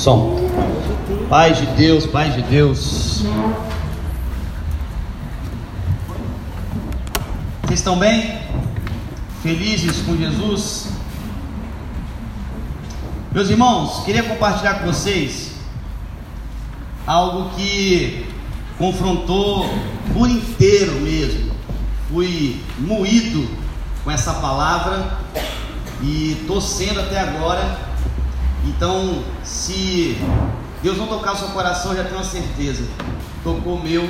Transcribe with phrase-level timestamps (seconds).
[0.00, 0.40] Som.
[1.28, 3.22] Paz de Deus, paz de Deus.
[7.60, 8.40] Vocês estão bem?
[9.42, 10.88] Felizes com Jesus?
[13.30, 15.50] Meus irmãos, queria compartilhar com vocês
[17.06, 18.26] algo que
[18.78, 19.68] confrontou
[20.14, 21.52] por inteiro mesmo.
[22.10, 23.46] Fui moído
[24.02, 25.18] com essa palavra
[26.00, 27.89] e estou sendo até agora.
[28.64, 30.18] Então, se
[30.82, 32.84] Deus não tocar o seu coração, já tenho uma certeza.
[33.42, 34.08] Tocou o meu,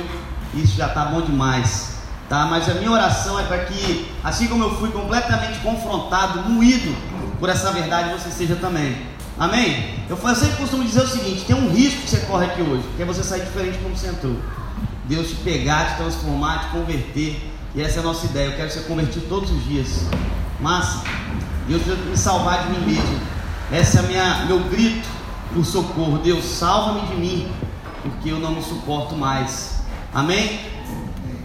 [0.53, 1.91] isso já está bom demais.
[2.27, 2.45] Tá?
[2.45, 6.95] Mas a minha oração é para que, assim como eu fui completamente confrontado, moído
[7.39, 8.95] por essa verdade, você seja também.
[9.37, 9.95] Amém?
[10.07, 13.01] Eu sempre costumo dizer o seguinte: tem um risco que você corre aqui hoje, que
[13.01, 14.37] é você sair diferente como você entrou.
[15.05, 17.51] Deus te pegar, te transformar, te converter.
[17.73, 18.47] E essa é a nossa ideia.
[18.47, 20.05] Eu quero ser convertido todos os dias.
[20.59, 21.01] Mas
[21.67, 23.19] Deus vai me salvar de mim mesmo.
[23.71, 25.07] Esse é minha, meu grito
[25.53, 26.17] por socorro.
[26.17, 27.51] Deus, salva-me de mim,
[28.01, 29.81] porque eu não me suporto mais.
[30.13, 30.59] Amém?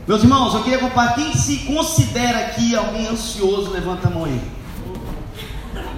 [0.06, 1.30] Meus irmãos, eu queria compartilhar.
[1.30, 4.40] Quem se considera aqui alguém ansioso, levanta a mão aí.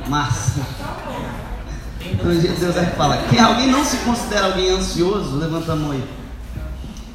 [0.07, 0.61] Massa.
[2.59, 3.29] Deus vai falar.
[3.29, 6.05] Quem alguém não se considera alguém ansioso, levanta a mão aí.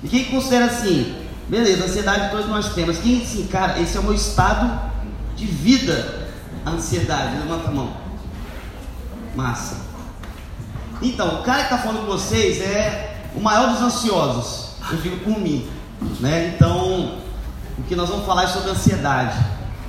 [0.04, 1.16] E quem considera assim,
[1.48, 2.98] beleza, ansiedade todos nós temos.
[2.98, 4.92] Quem assim, cara, esse é o meu estado
[5.36, 6.30] de vida,
[6.66, 8.03] a ansiedade, levanta a mão.
[9.36, 9.78] Massa.
[11.02, 14.76] Então, o cara que está falando com vocês é o maior dos ansiosos.
[14.92, 15.70] Eu digo por mim.
[16.20, 16.54] Né?
[16.56, 17.20] Então,
[17.78, 19.38] o que nós vamos falar é sobre ansiedade.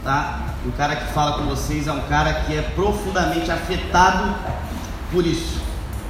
[0.02, 0.54] Tá?
[0.64, 4.34] O cara que fala com vocês é um cara que é profundamente afetado
[5.10, 5.62] por isso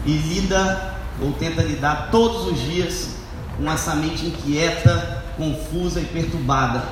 [0.06, 3.16] e lida ou tenta lidar todos os dias
[3.56, 6.84] com essa mente inquieta, confusa e perturbada.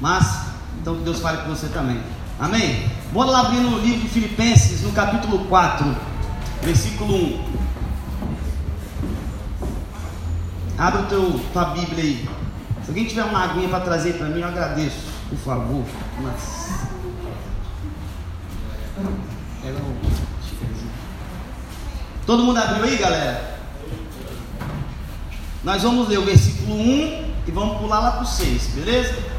[0.00, 0.46] Mas,
[0.80, 2.00] então que Deus fale com você também.
[2.38, 2.90] Amém?
[3.12, 5.96] Bora lá abrir no livro de Filipenses, no capítulo 4,
[6.62, 7.56] versículo 1.
[10.76, 12.28] Abre teu, tua Bíblia aí.
[12.84, 15.84] Se alguém tiver uma aguinha para trazer para mim, eu agradeço, por favor.
[16.20, 16.86] Mas...
[22.26, 23.56] Todo mundo abriu aí, galera?
[25.64, 29.35] Nós vamos ler o versículo 1 e vamos pular lá para o 6, beleza?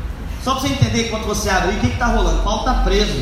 [0.47, 2.41] Só para você entender quando você abre aí, o que está rolando?
[2.41, 3.21] Paulo está preso.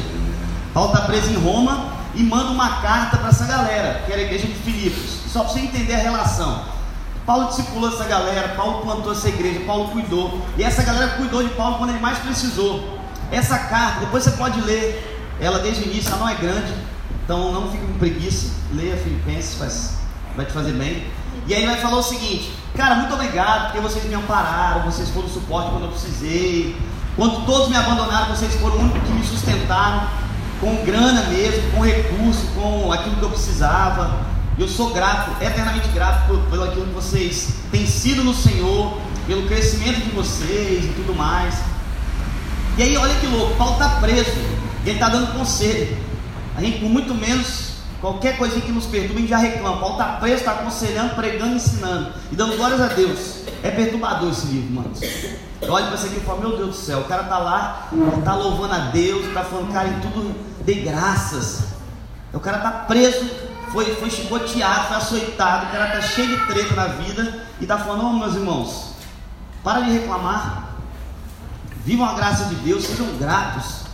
[0.75, 4.25] Paulo está preso em Roma e manda uma carta para essa galera, que era a
[4.25, 5.21] igreja de Filipos.
[5.25, 6.61] Só para você entender a relação.
[7.25, 10.39] Paulo discipulou essa galera, Paulo plantou essa igreja, Paulo cuidou.
[10.55, 12.99] E essa galera cuidou de Paulo quando ele mais precisou.
[13.31, 16.75] Essa carta, depois você pode ler ela desde o início, ela não é grande,
[17.23, 19.97] então não fique com preguiça, leia Filipenses, faz,
[20.35, 21.07] vai te fazer bem.
[21.47, 25.27] E aí vai falar o seguinte: Cara, muito obrigado porque vocês me ampararam, vocês foram
[25.27, 26.77] suporte quando eu precisei.
[27.15, 30.07] Quando todos me abandonaram, vocês foram o único que me sustentaram,
[30.59, 34.25] com grana mesmo, com recurso, com aquilo que eu precisava.
[34.57, 39.47] Eu sou grato, eternamente grato por, pelo aquilo que vocês têm sido no Senhor, pelo
[39.47, 41.55] crescimento de vocês e tudo mais.
[42.77, 44.31] E aí, olha que louco, Paulo está preso,
[44.85, 45.97] ele está dando conselho.
[46.57, 47.74] A gente, por muito menos,
[48.05, 49.79] qualquer coisa que nos perturbe, já reclama.
[49.79, 53.37] Paulo está preso, está aconselhando, pregando, ensinando e dando glórias a Deus.
[53.63, 54.91] É perturbador esse livro, mano.
[55.59, 57.89] Eu olho para isso aqui e falo, meu Deus do céu, o cara está lá,
[58.19, 61.63] está louvando a Deus, está falando, cara, em tudo de graças.
[62.31, 63.27] O cara está preso,
[63.71, 67.79] foi, foi chicoteado, foi açoitado, o cara está cheio de treta na vida e está
[67.79, 68.93] falando, oh, meus irmãos,
[69.63, 70.75] para de reclamar,
[71.83, 73.84] vivam a graça de Deus, sejam gratos.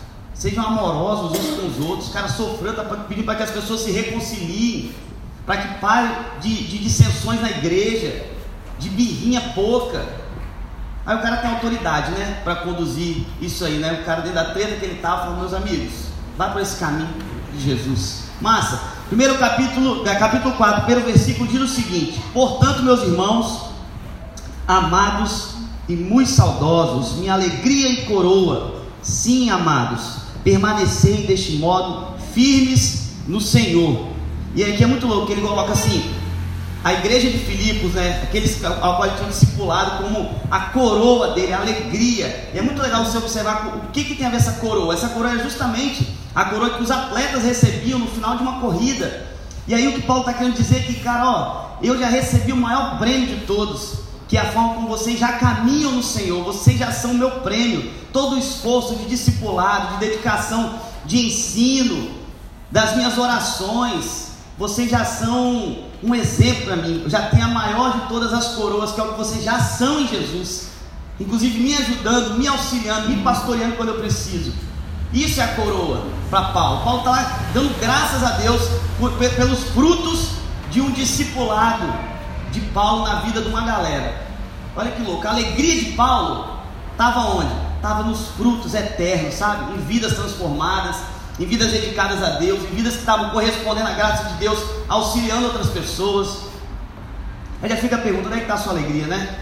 [0.41, 2.09] Sejam amorosos uns com os outros.
[2.09, 4.91] Cara sofreu, está pedindo para que as pessoas se reconciliem.
[5.45, 6.09] Para que pare
[6.41, 8.25] de, de dissensões na igreja.
[8.79, 10.03] De birrinha pouca.
[11.05, 12.41] Aí o cara tem autoridade, né?
[12.43, 14.01] Para conduzir isso aí, né?
[14.01, 15.93] O cara dentro da treta que ele estava falando, meus amigos,
[16.35, 17.13] vai para esse caminho
[17.53, 18.23] de Jesus.
[18.41, 18.81] Massa.
[19.09, 23.69] Primeiro capítulo, é, capítulo 4, primeiro versículo diz o seguinte: Portanto, meus irmãos,
[24.67, 25.49] amados
[25.87, 34.07] e muito saudosos, minha alegria e coroa, sim, amados, permanecei deste modo firmes no Senhor.
[34.55, 36.03] E aqui é muito louco, ele coloca assim:
[36.83, 41.53] a igreja de Filipos, né, aqueles ao qual ele tinha discipulado como a coroa dele,
[41.53, 42.49] a alegria.
[42.53, 44.93] E é muito legal você observar o que, que tem a ver essa coroa.
[44.93, 49.27] Essa coroa é justamente a coroa que os atletas recebiam no final de uma corrida.
[49.67, 52.51] E aí o que Paulo está querendo dizer é que, cara, ó, eu já recebi
[52.51, 56.43] o maior prêmio de todos, que é a forma como vocês já caminham no Senhor,
[56.43, 57.91] vocês já são o meu prêmio.
[58.11, 62.11] Todo o esforço de discipulado, de dedicação, de ensino,
[62.69, 67.01] das minhas orações, vocês já são um exemplo para mim.
[67.03, 69.59] Eu já tenho a maior de todas as coroas, que é o que vocês já
[69.59, 70.69] são em Jesus.
[71.19, 74.53] Inclusive me ajudando, me auxiliando, me pastoreando quando eu preciso.
[75.13, 76.83] Isso é a coroa para Paulo.
[76.83, 78.61] Paulo está dando graças a Deus
[78.97, 80.29] por, pelos frutos
[80.71, 81.85] de um discipulado
[82.51, 84.25] de Paulo na vida de uma galera.
[84.75, 86.60] Olha que louco, a alegria de Paulo
[87.01, 87.51] estava onde?
[87.77, 89.73] Estava nos frutos eternos, sabe?
[89.73, 90.97] Em vidas transformadas,
[91.39, 95.47] em vidas dedicadas a Deus, em vidas que estavam correspondendo à graça de Deus, auxiliando
[95.47, 96.43] outras pessoas.
[97.61, 99.35] Aí já fica a pergunta: onde é que está a sua alegria, né?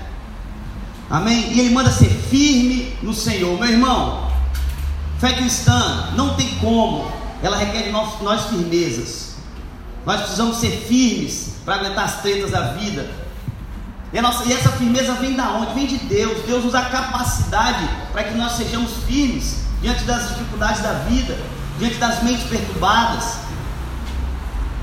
[1.10, 1.52] Amém?
[1.52, 3.60] E ele manda ser firme no Senhor.
[3.60, 4.32] Meu irmão,
[5.20, 7.12] fé cristã não tem como,
[7.44, 9.36] ela requer de nós, nós firmezas.
[10.06, 13.10] Nós precisamos ser firmes para aguentar as tretas da vida.
[14.12, 15.74] E, nossa, e, essa firmeza vem da onde?
[15.74, 16.44] Vem de Deus.
[16.46, 21.38] Deus usa a capacidade para que nós sejamos firmes diante das dificuldades da vida,
[21.78, 23.38] diante das mentes perturbadas,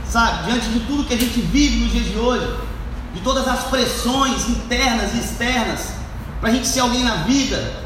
[0.08, 0.44] sabe?
[0.44, 2.56] Diante de tudo que a gente vive nos dias de hoje,
[3.14, 5.90] de todas as pressões internas e externas,
[6.40, 7.82] para a gente ser alguém na vida,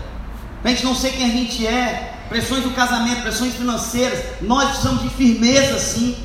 [0.61, 4.69] para a gente não ser quem a gente é, pressões do casamento, pressões financeiras, nós
[4.71, 6.17] precisamos de firmeza sim,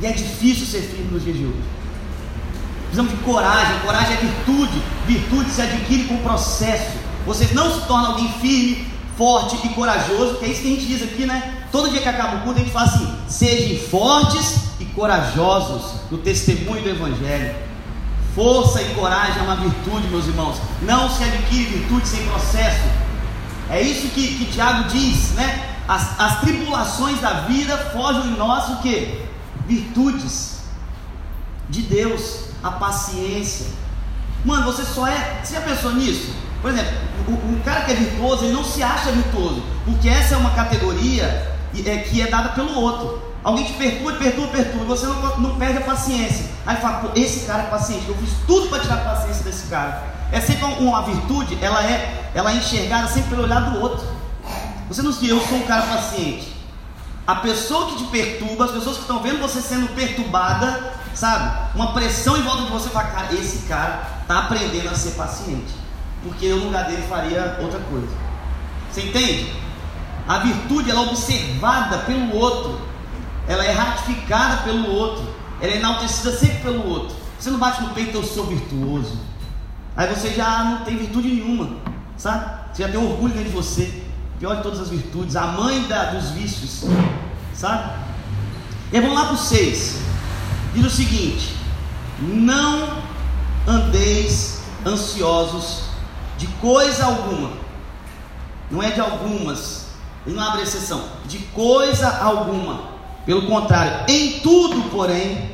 [0.00, 1.81] e é difícil ser firme nos dias de hoje.
[2.92, 6.98] Precisamos de coragem, coragem é virtude, virtude se adquire com processo.
[7.24, 8.86] Você não se torna alguém firme,
[9.16, 11.64] forte e corajoso, que é isso que a gente diz aqui, né?
[11.72, 16.18] Todo dia que acaba o culto a gente fala assim: sejam fortes e corajosos no
[16.18, 17.54] testemunho do Evangelho.
[18.34, 20.58] Força e coragem é uma virtude, meus irmãos.
[20.82, 22.86] Não se adquire virtude sem processo.
[23.70, 25.76] É isso que, que Tiago diz, né?
[25.88, 29.18] As, as tribulações da vida forjam em nós o que?
[29.66, 30.58] Virtudes
[31.70, 33.66] de Deus, a paciência.
[34.44, 35.40] Mano, você só é.
[35.42, 36.34] Você já pensou nisso?
[36.60, 36.92] Por exemplo,
[37.28, 40.50] o, o cara que é virtuoso, ele não se acha virtuoso, porque essa é uma
[40.50, 43.32] categoria é, que é dada pelo outro.
[43.42, 46.46] Alguém te perturba, perturba, perturba, você não, não perde a paciência.
[46.64, 49.66] Aí fala, pô, esse cara é paciente, eu fiz tudo para tirar a paciência desse
[49.66, 50.04] cara.
[50.30, 54.06] É sempre uma, uma virtude, ela é, ela é enxergada sempre pelo olhar do outro.
[54.88, 56.51] Você não diz, eu sou um cara paciente.
[57.26, 61.76] A pessoa que te perturba, as pessoas que estão vendo você sendo perturbada, sabe?
[61.76, 65.72] Uma pressão em volta de você, fala, cara, esse cara está aprendendo a ser paciente.
[66.24, 68.08] Porque eu no lugar dele faria outra coisa.
[68.90, 69.52] Você entende?
[70.26, 72.92] A virtude ela é observada pelo outro
[73.48, 75.24] ela é ratificada pelo outro,
[75.60, 77.16] ela é enaltecida sempre pelo outro.
[77.38, 79.18] Você não bate no peito, eu sou virtuoso.
[79.96, 81.76] Aí você já não tem virtude nenhuma,
[82.16, 82.62] sabe?
[82.72, 84.04] Você já tem orgulho dentro de você,
[84.42, 86.82] pior de todas as virtudes, a mãe da, dos vícios,
[87.54, 87.92] sabe?
[88.92, 90.00] E vamos lá para o 6.
[90.74, 91.54] Diz o seguinte:
[92.18, 92.88] Não
[93.68, 95.84] andeis ansiosos
[96.36, 97.52] de coisa alguma,
[98.68, 99.86] não é de algumas,
[100.26, 102.90] ele não abre exceção, de coisa alguma
[103.24, 105.52] pelo contrário, em tudo, porém,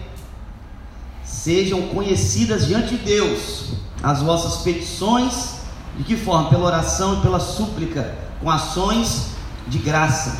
[1.22, 3.66] sejam conhecidas diante de Deus
[4.02, 5.58] as vossas petições,
[5.98, 6.48] de que forma?
[6.48, 9.28] Pela oração e pela súplica, com ações
[9.66, 10.38] de graça.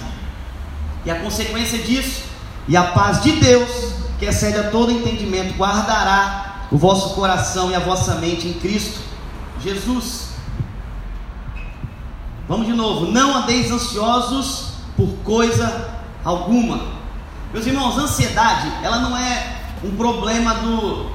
[1.05, 2.23] E a consequência disso,
[2.67, 3.69] e a paz de Deus,
[4.19, 9.01] que excede a todo entendimento, guardará o vosso coração e a vossa mente em Cristo
[9.61, 10.29] Jesus.
[12.49, 15.89] Vamos de novo, não andeis ansiosos por coisa
[16.25, 16.99] alguma
[17.53, 21.11] meus irmãos, ansiedade, ela não é um problema do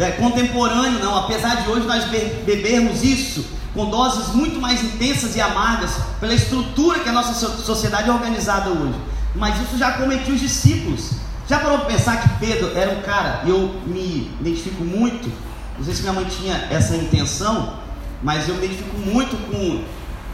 [0.00, 1.16] é, contemporâneo, não.
[1.16, 2.04] Apesar de hoje nós
[2.44, 3.44] bebermos isso
[3.76, 8.70] com doses muito mais intensas e amargas pela estrutura que a nossa sociedade é organizada
[8.70, 8.98] hoje.
[9.34, 11.10] Mas isso já cometia os discípulos.
[11.46, 15.30] Já parou para pensar que Pedro era um cara, e eu me identifico muito,
[15.76, 17.74] não sei se minha mãe tinha essa intenção,
[18.22, 19.84] mas eu me identifico muito com,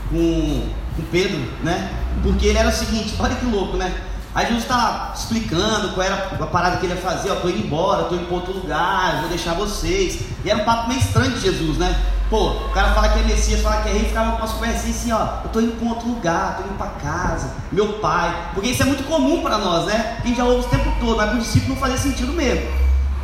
[0.08, 1.90] com, com Pedro, né?
[2.22, 3.92] Porque ele era o seguinte, olha que louco, né?
[4.34, 7.66] Aí Jesus está explicando qual era a parada que ele ia fazer, ó, tô indo
[7.66, 10.20] embora, tô indo para outro lugar, vou deixar vocês.
[10.42, 11.94] E era um papo meio estranho de Jesus, né?
[12.32, 14.96] Pô, o cara fala que é Messias, fala que é rei, ficava com as conversinhas
[14.96, 18.34] assim, ó, eu tô indo para outro lugar, tô indo para casa, meu pai.
[18.54, 20.16] Porque isso é muito comum para nós, né?
[20.24, 22.70] Gente já ouve o tempo todo, mas para o discípulo não fazia sentido mesmo.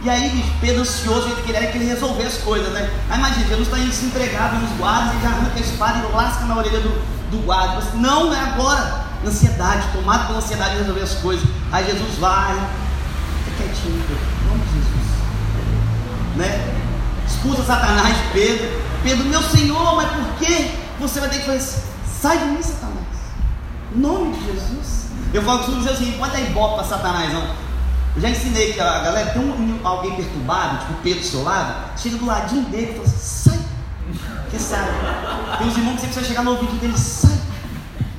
[0.02, 2.90] E aí, bicho, Pedro ansioso, ele queria que ele resolver as coisas, né?
[3.08, 6.06] Aí imagina, Jesus está indo se entregar, vem os guardas, ele já arranca a espada
[6.06, 7.78] e lasca na orelha do, do guarda.
[7.78, 11.48] Assim, não, não é agora ansiedade, tomado pela ansiedade de resolver as coisas.
[11.72, 12.52] Aí Jesus vai,
[13.46, 15.06] fica quietinho, Pedro, de Jesus.
[16.36, 16.74] Né?
[17.26, 18.87] Expulsa Satanás de Pedro.
[19.08, 21.82] Pedro, meu Senhor, mas por que você vai ter que fazer isso?
[22.20, 23.06] Sai de mim, Satanás.
[23.96, 25.06] Em nome de Jesus.
[25.32, 27.42] Eu falo costumo dizer assim, pode dar ibope para Satanás, não.
[28.16, 31.98] Eu já ensinei que a galera tem um, alguém perturbado, tipo Pedro do seu lado,
[31.98, 33.58] chega do ladinho dele e fala assim, sai.
[34.42, 34.90] Porque sabe,
[35.56, 37.38] tem uns irmãos que você precisa chegar no ouvido dele, sai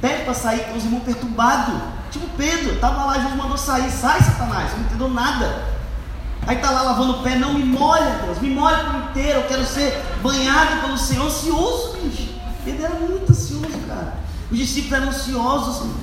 [0.01, 1.75] pede para sair com os irmãos perturbados.
[2.10, 5.78] Tipo Pedro, estava lá, Jesus mandou sair, sai Satanás, não entendeu nada.
[6.50, 9.48] Aí está lá lavando o pé, não me molha, Deus, me molha por inteiro, eu
[9.48, 12.27] quero ser banhado pelo Senhor, ansioso, bicho.
[12.65, 14.15] Ele era muito ansioso, cara.
[14.51, 15.94] Os discípulos eram ansiosos o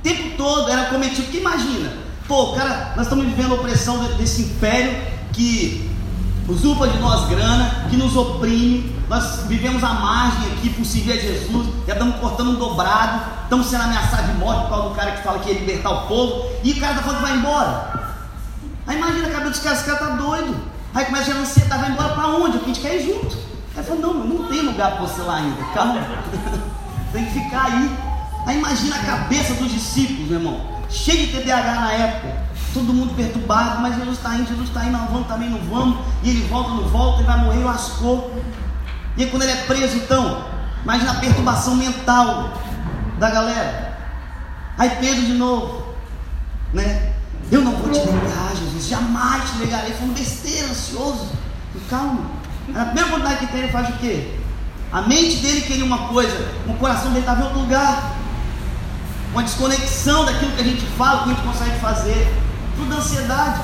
[0.00, 1.24] tempo todo, era cometido.
[1.24, 1.92] Porque imagina,
[2.28, 5.02] pô, cara, nós estamos vivendo a opressão desse império
[5.32, 5.90] que
[6.46, 8.96] usurpa de nós grana, que nos oprime.
[9.08, 13.66] Nós vivemos à margem aqui por servir a Jesus, já estamos cortando um dobrado, estamos
[13.66, 16.48] sendo ameaçados de morte por causa do cara que fala que ia libertar o povo,
[16.62, 17.97] e o cara está falando que vai embora.
[18.88, 20.56] Aí imagina a cabeça dos caras, esse cara está doido.
[20.94, 22.58] Aí começa a ansiedade, vai embora para onde?
[22.58, 23.36] Porque a gente quer ir junto.
[23.76, 26.00] Aí fala, não, não tem lugar para você lá ainda, calma.
[27.12, 27.96] tem que ficar aí.
[28.46, 33.14] Aí imagina a cabeça dos discípulos, meu irmão, cheio de TDAH na época todo mundo
[33.14, 36.46] perturbado, mas Jesus está indo, Jesus está indo, nós vamos também, não vamos, e ele
[36.48, 38.32] volta, não volta, ele vai morrer, lascou.
[39.16, 40.44] E aí, quando ele é preso, então,
[40.84, 42.52] imagina a perturbação mental
[43.18, 43.98] da galera.
[44.76, 45.82] Aí Pedro de novo,
[46.72, 47.14] né?
[47.50, 49.92] Eu não vou te negar, Jesus, jamais te negarei.
[49.94, 51.28] Foi um besteira, ansioso.
[51.74, 52.38] E calma.
[52.74, 54.34] A primeira vontade que tem, ele faz o quê?
[54.92, 58.16] A mente dele queria uma coisa, o coração dele estava em outro lugar.
[59.32, 62.34] Uma desconexão daquilo que a gente fala, que a gente consegue fazer
[62.76, 63.60] tudo ansiedade.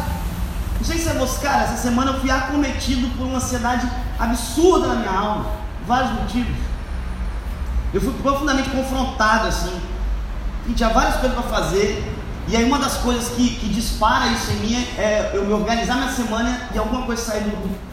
[0.79, 4.89] Não sei se é você, cara, essa semana eu fui acometido por uma ansiedade absurda
[4.89, 5.47] na minha alma,
[5.87, 6.57] vários motivos.
[7.93, 9.81] Eu fui profundamente confrontado assim,
[10.75, 12.14] tinha várias coisas para fazer.
[12.47, 15.97] E aí uma das coisas que, que dispara isso em mim é eu me organizar
[15.97, 17.51] minha semana e alguma coisa sair do,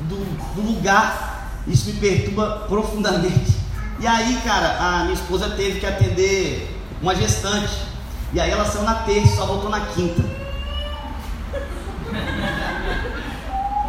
[0.10, 1.50] do, do lugar.
[1.68, 3.56] Isso me perturba profundamente.
[4.00, 7.72] E aí, cara, a minha esposa teve que atender uma gestante.
[8.34, 10.24] E aí ela saiu na terça, só voltou na quinta.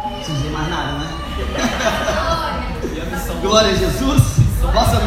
[0.03, 1.07] Não dizer mais nada, né?
[3.41, 4.23] Glória a Jesus.
[4.61, 5.01] Nossa,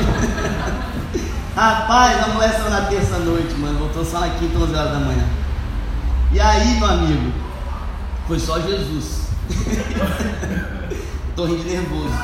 [1.55, 3.79] Rapaz, a mulher saiu na terça noite, mano.
[3.79, 5.25] Voltou só na quinta, 11 horas da manhã.
[6.33, 7.33] E aí, meu amigo,
[8.27, 9.29] foi só Jesus.
[11.37, 12.15] Tô rindo nervoso.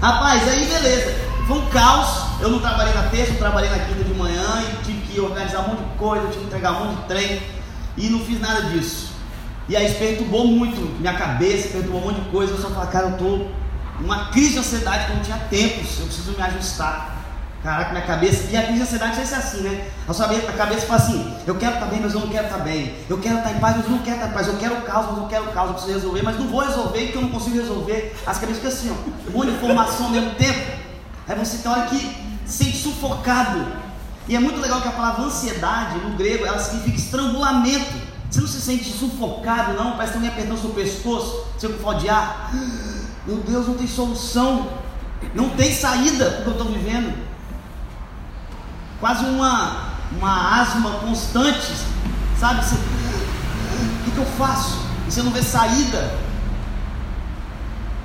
[0.00, 1.14] Rapaz, aí beleza.
[1.46, 2.28] Foi um caos.
[2.40, 5.60] Eu não trabalhei na terça, eu trabalhei na quinta de manhã e tive que organizar
[5.60, 7.42] um monte de coisa, tive que entregar um monte de trem.
[7.96, 9.12] E não fiz nada disso.
[9.68, 12.52] E aí isso perturbou muito minha cabeça, perturbou um monte de coisa.
[12.52, 13.46] Eu só falei, cara, eu tô
[14.00, 17.17] numa crise de ansiedade que eu não tinha tempos, eu preciso me ajustar.
[17.62, 18.50] Caraca, minha cabeça.
[18.50, 19.88] E a crise de ansiedade sei se é assim, né?
[20.06, 22.58] A sua a cabeça fala assim: eu quero estar bem, mas eu não quero estar
[22.58, 22.94] bem.
[23.08, 24.46] Eu quero estar em paz, mas eu não quero estar em paz.
[24.46, 25.68] Eu quero o caos, mas eu não quero o caos.
[25.68, 28.16] Eu preciso resolver, mas não vou resolver porque eu não consigo resolver.
[28.24, 28.96] As cabeças ficam assim,
[29.34, 30.78] ó, de informação ao mesmo tempo.
[31.26, 33.66] Aí você tem hora que se sente sufocado.
[34.28, 37.92] E é muito legal que a palavra ansiedade, no grego, ela significa estrangulamento.
[38.30, 39.92] Você não se sente sufocado, não?
[39.92, 42.06] Parece que alguém apertando seu pescoço, seu que de.
[43.26, 44.68] Meu Deus, não tem solução.
[45.34, 47.27] Não tem saída do que eu estou vivendo.
[49.00, 51.72] Quase uma, uma asma constante.
[52.38, 52.60] Sabe?
[52.60, 54.78] O que, que eu faço?
[55.06, 56.12] E você não vê saída.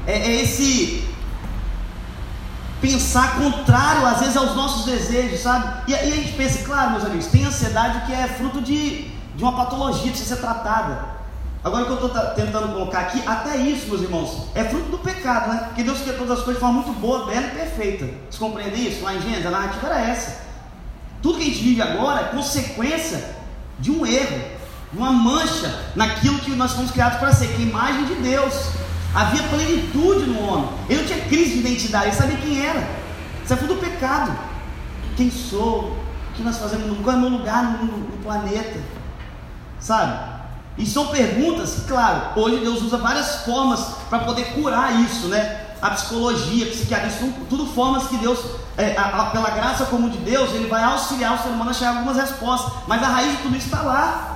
[0.05, 1.07] É, é esse
[2.81, 5.89] pensar contrário às vezes aos nossos desejos, sabe?
[5.89, 9.43] E, e a gente pensa, claro, meus amigos, tem ansiedade que é fruto de de
[9.43, 11.13] uma patologia, precisa ser tratada.
[11.63, 14.97] Agora o que eu estou tentando colocar aqui, até isso, meus irmãos, é fruto do
[14.97, 15.63] pecado, né?
[15.67, 18.05] Porque Deus quer todas as coisas de forma muito boa, bela e perfeita.
[18.05, 19.03] Vocês compreendem isso?
[19.03, 20.43] Lá em Gênesis, a narrativa era essa.
[21.23, 23.35] Tudo que a gente vive agora é consequência
[23.79, 24.41] de um erro,
[24.93, 28.53] uma mancha naquilo que nós fomos criados para ser, que é a imagem de Deus.
[29.15, 30.69] Havia plenitude no homem.
[30.89, 32.87] Ele não tinha crise de identidade, ele sabia quem era.
[33.43, 34.37] Isso é fruto do pecado.
[35.15, 35.97] Quem sou?
[36.29, 36.97] O que nós fazemos?
[37.01, 38.79] Qual é o meu lugar no, no, planeta?
[39.79, 40.33] sabe?
[40.77, 45.67] E são perguntas claro, hoje Deus usa várias formas para poder curar isso, né?
[45.81, 48.39] A psicologia, a psiquiatria, tudo formas que Deus,
[48.77, 51.73] é, a, a, pela graça comum de Deus, Ele vai auxiliar o ser humano a
[51.73, 54.29] chegar algumas respostas, mas a raiz de tudo isso está lá.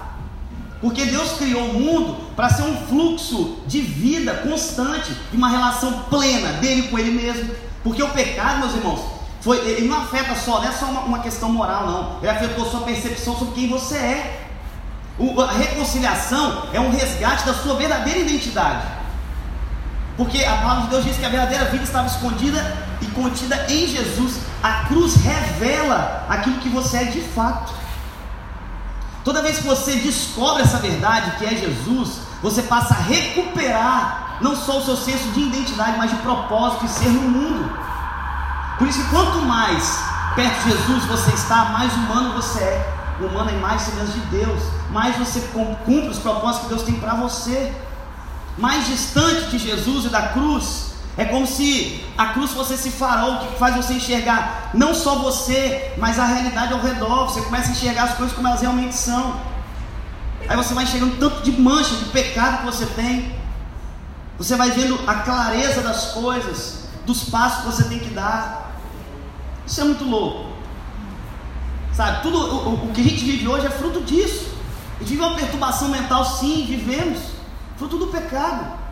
[0.79, 6.03] Porque Deus criou o mundo para ser um fluxo de vida constante, de uma relação
[6.03, 7.49] plena dele com ele mesmo.
[7.83, 8.99] Porque o pecado, meus irmãos,
[9.41, 12.17] foi, ele não afeta só, não é só uma, uma questão moral, não.
[12.19, 14.47] Ele afetou sua percepção sobre quem você é.
[15.17, 18.85] O, a reconciliação é um resgate da sua verdadeira identidade.
[20.15, 23.87] Porque a palavra de Deus diz que a verdadeira vida estava escondida e contida em
[23.87, 24.39] Jesus.
[24.61, 27.73] A cruz revela aquilo que você é de fato.
[29.23, 34.55] Toda vez que você descobre essa verdade que é Jesus, você passa a recuperar não
[34.55, 37.69] só o seu senso de identidade, mas de propósito e ser no mundo.
[38.77, 39.99] Por isso que quanto mais
[40.35, 44.63] perto de Jesus você está, mais humano você é humano, imagem e semelhança de Deus,
[44.91, 47.73] mais você cumpre os propósitos que Deus tem para você.
[48.57, 50.86] Mais distante de Jesus e da cruz,
[51.17, 55.91] é como se a cruz fosse esse farol que faz você enxergar não só você,
[55.97, 57.25] mas a realidade ao redor.
[57.25, 59.35] Você começa a enxergar as coisas como elas realmente são.
[60.47, 63.35] Aí você vai enxergando tanto de mancha, de pecado que você tem.
[64.37, 68.71] Você vai vendo a clareza das coisas, dos passos que você tem que dar.
[69.65, 70.51] Isso é muito louco.
[71.93, 74.51] Sabe, tudo o, o, que a gente vive hoje é fruto disso.
[74.97, 77.19] A gente vive uma perturbação mental, sim, vivemos.
[77.75, 78.86] Fruto do pecado.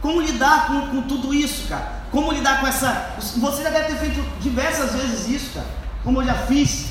[0.00, 2.00] Como lidar com, com tudo isso, cara?
[2.10, 3.14] Como lidar com essa.
[3.36, 5.66] Você já deve ter feito diversas vezes isso, cara.
[6.02, 6.90] Como eu já fiz.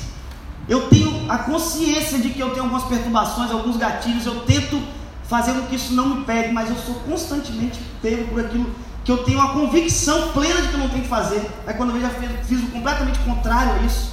[0.68, 4.24] Eu tenho a consciência de que eu tenho algumas perturbações, alguns gatilhos.
[4.24, 4.80] Eu tento
[5.24, 8.74] fazer com que isso não me pegue, mas eu sou constantemente pego por aquilo
[9.04, 11.50] que eu tenho uma convicção plena de que eu não tenho que fazer.
[11.66, 14.10] Aí quando eu já fiz, fiz o completamente contrário a isso.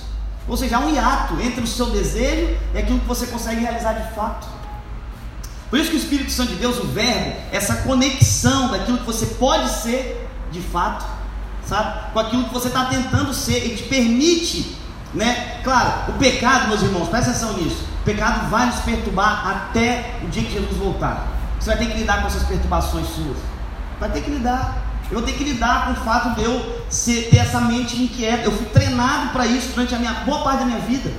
[0.47, 3.93] Ou seja, há um hiato entre o seu desejo e aquilo que você consegue realizar
[3.93, 4.47] de fato.
[5.69, 9.25] Por isso que o Espírito Santo de Deus, o verbo, essa conexão daquilo que você
[9.25, 11.05] pode ser de fato,
[11.65, 12.11] sabe?
[12.13, 14.77] Com aquilo que você está tentando ser, ele te permite,
[15.13, 15.59] né?
[15.63, 17.85] Claro, o pecado, meus irmãos, presta atenção nisso.
[18.01, 21.27] O pecado vai nos perturbar até o dia que Jesus voltar.
[21.59, 23.37] Você vai ter que lidar com essas perturbações suas.
[23.99, 24.83] Vai ter que lidar.
[25.09, 28.43] Eu vou ter que lidar com o fato de eu ser, ter essa mente inquieta.
[28.43, 31.11] Eu fui treinado para isso durante a minha boa parte da minha vida.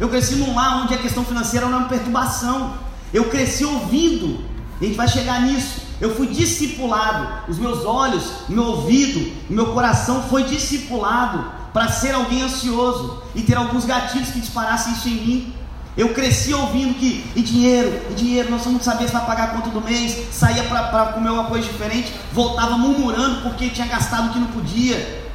[0.00, 2.74] Eu cresci num lar onde a questão financeira era uma perturbação.
[3.12, 4.44] Eu cresci ouvindo.
[4.80, 5.80] A gente vai chegar nisso.
[6.00, 7.50] Eu fui discipulado.
[7.50, 13.56] Os meus olhos, meu ouvido, meu coração foi discipulado para ser alguém ansioso e ter
[13.56, 15.54] alguns gatilhos que disparassem isso em mim.
[15.96, 19.48] Eu cresci ouvindo que e dinheiro, e dinheiro, nós vamos saber se vai pagar a
[19.48, 24.32] conta do mês, saía para comer uma coisa diferente, voltava murmurando porque tinha gastado o
[24.32, 25.28] que não podia.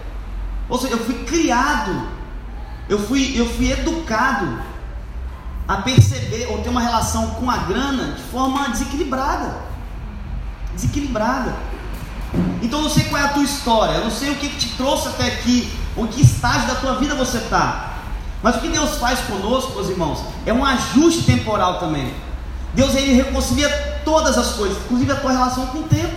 [0.69, 2.07] Ou seja, eu fui criado,
[2.87, 4.57] eu fui, eu fui educado
[5.67, 9.55] a perceber ou ter uma relação com a grana de forma desequilibrada.
[10.73, 11.55] Desequilibrada.
[12.61, 14.69] Então eu não sei qual é a tua história, eu não sei o que, te
[14.75, 17.93] trouxe até aqui, o que estágio da tua vida você está.
[18.41, 22.13] Mas o que Deus faz conosco, meus irmãos, é um ajuste temporal também.
[22.73, 23.69] Deus ele reconcilia
[24.03, 26.15] todas as coisas, inclusive a tua relação com o tempo.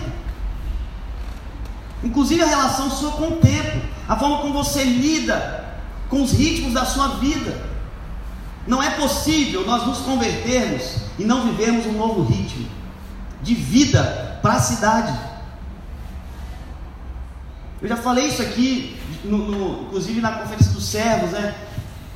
[2.03, 5.65] Inclusive a relação sua com o tempo, a forma como você lida
[6.09, 7.76] com os ritmos da sua vida.
[8.67, 12.67] Não é possível nós nos convertermos e não vivermos um novo ritmo
[13.41, 15.17] de vida para a cidade.
[17.81, 21.55] Eu já falei isso aqui, no, no, inclusive na conferência dos servos, né?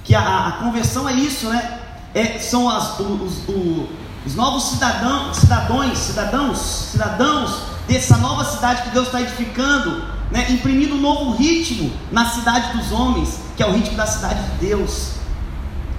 [0.04, 1.80] que a, a conversão é isso, né?
[2.14, 3.90] É, são as, os, os,
[4.26, 10.52] os novos cidadãos, cidadãos, cidadãos, cidadãos dessa nova cidade que Deus está edificando, né?
[10.52, 14.68] imprimindo um novo ritmo na cidade dos homens, que é o ritmo da cidade de
[14.68, 15.21] Deus.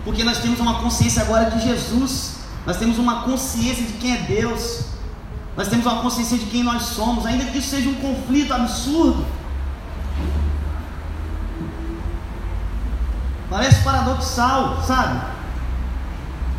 [0.05, 2.37] Porque nós temos uma consciência agora de Jesus,
[2.67, 4.87] nós temos uma consciência de quem é Deus,
[5.57, 9.25] nós temos uma consciência de quem nós somos, ainda que isso seja um conflito absurdo.
[13.51, 15.21] Parece paradoxal, sabe?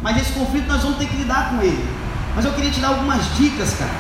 [0.01, 1.89] Mas esse conflito nós vamos ter que lidar com ele.
[2.36, 3.91] Mas eu queria te dar algumas dicas, cara.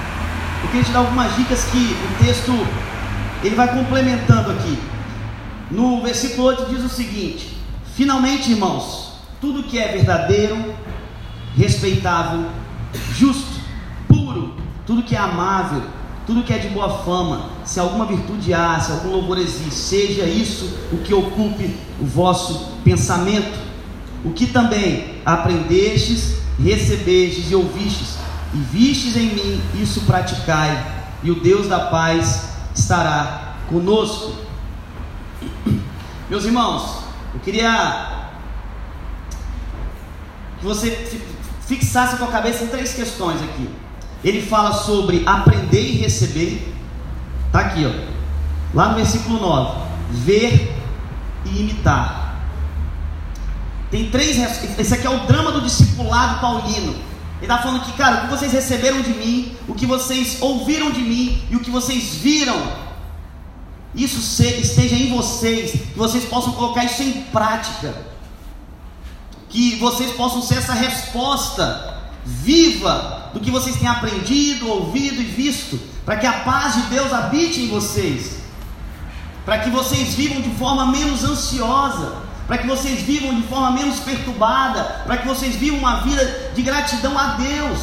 [0.61, 2.51] Eu queria te dar algumas dicas que o texto
[3.43, 4.79] ele vai complementando aqui.
[5.71, 7.57] No versículo 8 diz o seguinte:
[7.95, 9.12] Finalmente, irmãos,
[9.43, 10.73] tudo que é verdadeiro,
[11.57, 12.45] respeitável,
[13.13, 13.59] justo,
[14.07, 15.83] puro, tudo que é amável,
[16.25, 20.23] tudo que é de boa fama, se alguma virtude há, se algum louvor existe, seja
[20.23, 23.59] isso o que ocupe o vosso pensamento,
[24.23, 28.15] o que também aprendestes, recebestes e ouvistes,
[28.53, 34.35] e vistes em mim, isso praticai, e o Deus da paz estará conosco.
[36.29, 36.99] Meus irmãos,
[37.33, 38.22] eu queria que
[40.63, 40.91] você
[41.67, 43.69] fixasse a sua cabeça em três questões aqui.
[44.23, 46.73] Ele fala sobre aprender e receber.
[47.47, 48.13] Está aqui, ó.
[48.73, 49.81] Lá no versículo 9.
[50.11, 50.73] Ver
[51.45, 52.41] e imitar.
[53.91, 54.37] Tem três.
[54.79, 56.95] Esse aqui é o drama do discipulado paulino.
[57.41, 60.91] Ele está falando que, cara, o que vocês receberam de mim, o que vocês ouviram
[60.91, 62.55] de mim e o que vocês viram,
[63.93, 67.93] isso esteja em vocês, que vocês possam colocar isso em prática,
[69.53, 71.93] que vocês possam ser essa resposta
[72.25, 77.13] viva do que vocês têm aprendido, ouvido e visto, para que a paz de Deus
[77.13, 78.39] habite em vocês,
[79.45, 82.15] para que vocês vivam de forma menos ansiosa,
[82.47, 86.61] para que vocês vivam de forma menos perturbada, para que vocês vivam uma vida de
[86.63, 87.79] gratidão a Deus.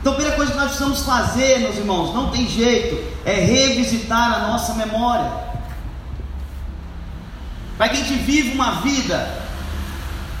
[0.00, 4.32] Então, a primeira coisa que nós precisamos fazer, meus irmãos, não tem jeito, é revisitar
[4.34, 5.30] a nossa memória.
[7.76, 9.43] Para que a gente viva uma vida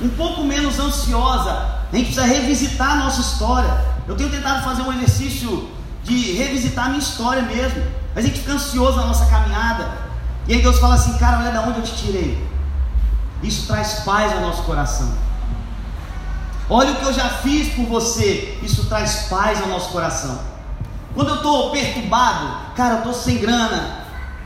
[0.00, 1.50] um pouco menos ansiosa,
[1.92, 3.84] a gente precisa revisitar a nossa história.
[4.06, 5.70] Eu tenho tentado fazer um exercício
[6.02, 7.82] de revisitar a minha história mesmo.
[8.14, 9.90] A gente fica ansioso na nossa caminhada,
[10.46, 12.48] e aí Deus fala assim, cara, olha de onde eu te tirei.
[13.42, 15.12] Isso traz paz ao nosso coração.
[16.68, 18.58] Olha o que eu já fiz por você.
[18.62, 20.38] Isso traz paz ao nosso coração.
[21.14, 24.03] Quando eu estou perturbado, cara, eu estou sem grana.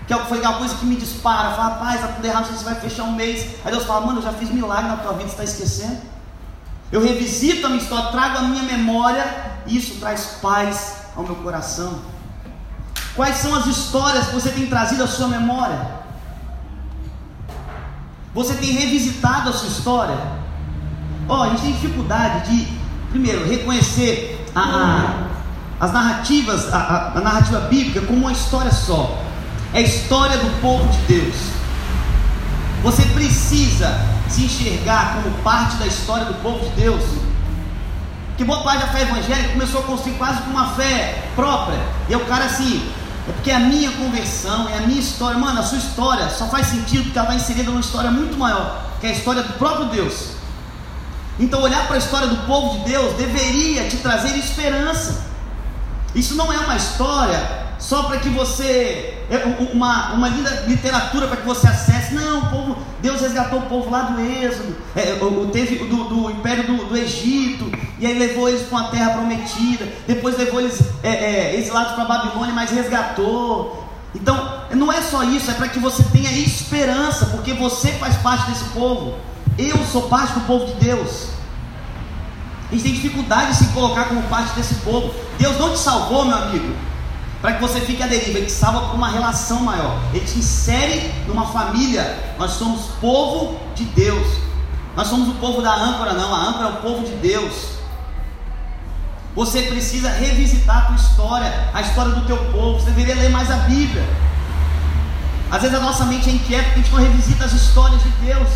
[0.08, 1.50] Que é foi uma coisa que me dispara.
[1.50, 3.46] Fala, rapaz, tá tudo errado, você vai fechar um mês.
[3.62, 5.98] Aí Deus fala, mano, eu já fiz milagre na tua vida, você está esquecendo?
[6.90, 9.22] Eu revisito a minha história, trago a minha memória,
[9.66, 12.00] e isso traz paz ao meu coração.
[13.14, 15.98] Quais são as histórias que você tem trazido à sua memória?
[18.32, 20.16] Você tem revisitado a sua história?
[21.28, 22.78] Ó, oh, a gente tem dificuldade de,
[23.10, 29.27] primeiro, reconhecer a, a, as narrativas, a, a narrativa bíblica como uma história só.
[29.72, 31.34] É a história do povo de Deus.
[32.82, 37.04] Você precisa se enxergar como parte da história do povo de Deus.
[38.36, 41.78] Que boa parte da fé evangélica começou a construir quase com uma fé própria.
[42.08, 42.88] E é o cara assim,
[43.28, 45.38] é porque é a minha conversão, é a minha história.
[45.38, 48.84] Mano, a sua história só faz sentido porque ela está inserida numa história muito maior,
[49.00, 50.30] que é a história do próprio Deus.
[51.38, 55.26] Então, olhar para a história do povo de Deus deveria te trazer esperança.
[56.14, 59.14] Isso não é uma história só para que você.
[59.30, 62.14] É uma, uma linda literatura para que você acesse.
[62.14, 65.18] Não, o povo, Deus resgatou o povo lá do Êxodo, é,
[65.52, 69.86] teve do, do Império do, do, Egito, e aí levou eles para uma terra prometida,
[70.06, 73.86] depois levou eles é, é, exilados para Babilônia, mas resgatou.
[74.14, 78.50] Então, não é só isso, é para que você tenha esperança, porque você faz parte
[78.50, 79.14] desse povo.
[79.58, 81.28] Eu sou parte do povo de Deus.
[82.70, 85.14] A gente tem dificuldade de se colocar como parte desse povo.
[85.38, 86.74] Deus não te salvou, meu amigo,
[87.40, 90.00] para que você fique à deriva, Ele te salva por uma relação maior.
[90.12, 92.34] Ele te insere numa família.
[92.38, 94.26] Nós somos povo de Deus.
[94.96, 96.34] Nós somos o povo da âncora, não.
[96.34, 97.78] A âncora é o povo de Deus.
[99.36, 102.80] Você precisa revisitar a tua história, a história do teu povo.
[102.80, 104.02] Você deveria ler mais a Bíblia.
[105.48, 108.10] Às vezes a nossa mente é inquieta porque a gente não revisita as histórias de
[108.26, 108.48] Deus.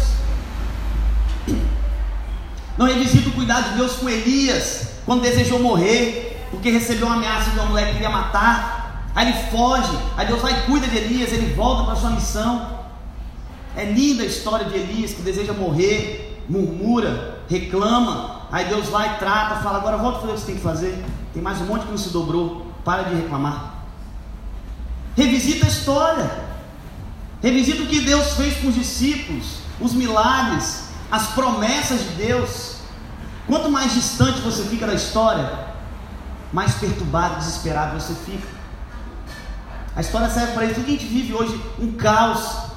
[2.76, 7.50] Não revisita o cuidado de Deus com Elias, quando desejou morrer porque recebeu uma ameaça
[7.50, 9.08] de uma mulher que queria matar.
[9.14, 12.80] Aí ele foge, aí Deus vai e cuida de Elias, ele volta para sua missão.
[13.74, 18.42] É linda a história de Elias que deseja morrer, murmura, reclama.
[18.52, 21.04] Aí Deus vai, trata, fala: agora volta a fazer o que você tem que fazer.
[21.32, 22.66] Tem mais um monte que não se dobrou.
[22.84, 23.84] Para de reclamar.
[25.16, 26.30] Revisita a história.
[27.42, 32.76] Revisita o que Deus fez com os discípulos, os milagres, as promessas de Deus.
[33.46, 35.71] Quanto mais distante você fica da história,
[36.52, 38.46] mais perturbado, desesperado você fica.
[39.94, 40.74] A história serve para isso.
[40.74, 42.72] Tudo que a gente vive hoje, um caos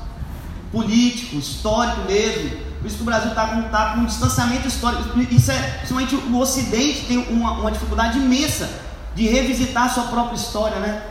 [0.71, 2.57] político, histórico mesmo.
[2.79, 5.19] Por isso que o Brasil está com, tá com um distanciamento histórico.
[5.19, 8.69] Isso é, principalmente o Ocidente tem uma, uma dificuldade imensa
[9.15, 11.01] de revisitar a sua própria história, né?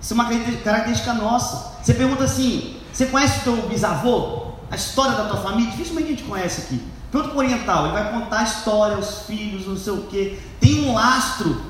[0.00, 0.26] Isso é uma
[0.62, 1.74] característica nossa.
[1.82, 4.54] Você pergunta assim: você conhece o teu bisavô?
[4.70, 5.70] A história da tua família?
[5.70, 6.93] Dificilmente a gente conhece aqui.
[7.14, 10.36] Pergunta para o oriental, ele vai contar a história, os filhos, não sei o que.
[10.58, 11.62] Tem um lastro,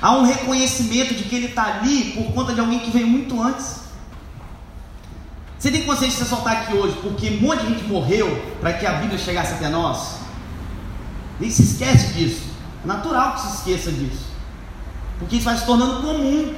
[0.00, 3.38] há um reconhecimento de que ele está ali por conta de alguém que veio muito
[3.42, 3.80] antes.
[5.58, 8.72] Você tem consciência de você soltar aqui hoje porque um monte de gente morreu para
[8.72, 10.20] que a Bíblia chegasse até nós?
[11.38, 12.44] Nem se esquece disso.
[12.82, 14.24] É natural que se esqueça disso.
[15.18, 16.54] Porque isso vai se tornando comum.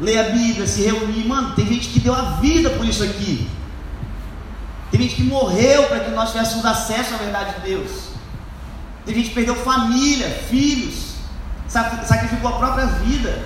[0.00, 1.24] Ler a Bíblia, se reunir.
[1.24, 3.48] Mano, tem gente que deu a vida por isso aqui.
[4.90, 7.90] Tem gente que morreu para que nós tivéssemos acesso à verdade de Deus.
[9.04, 11.14] Tem gente que perdeu família, filhos,
[11.68, 13.44] sacrificou a própria vida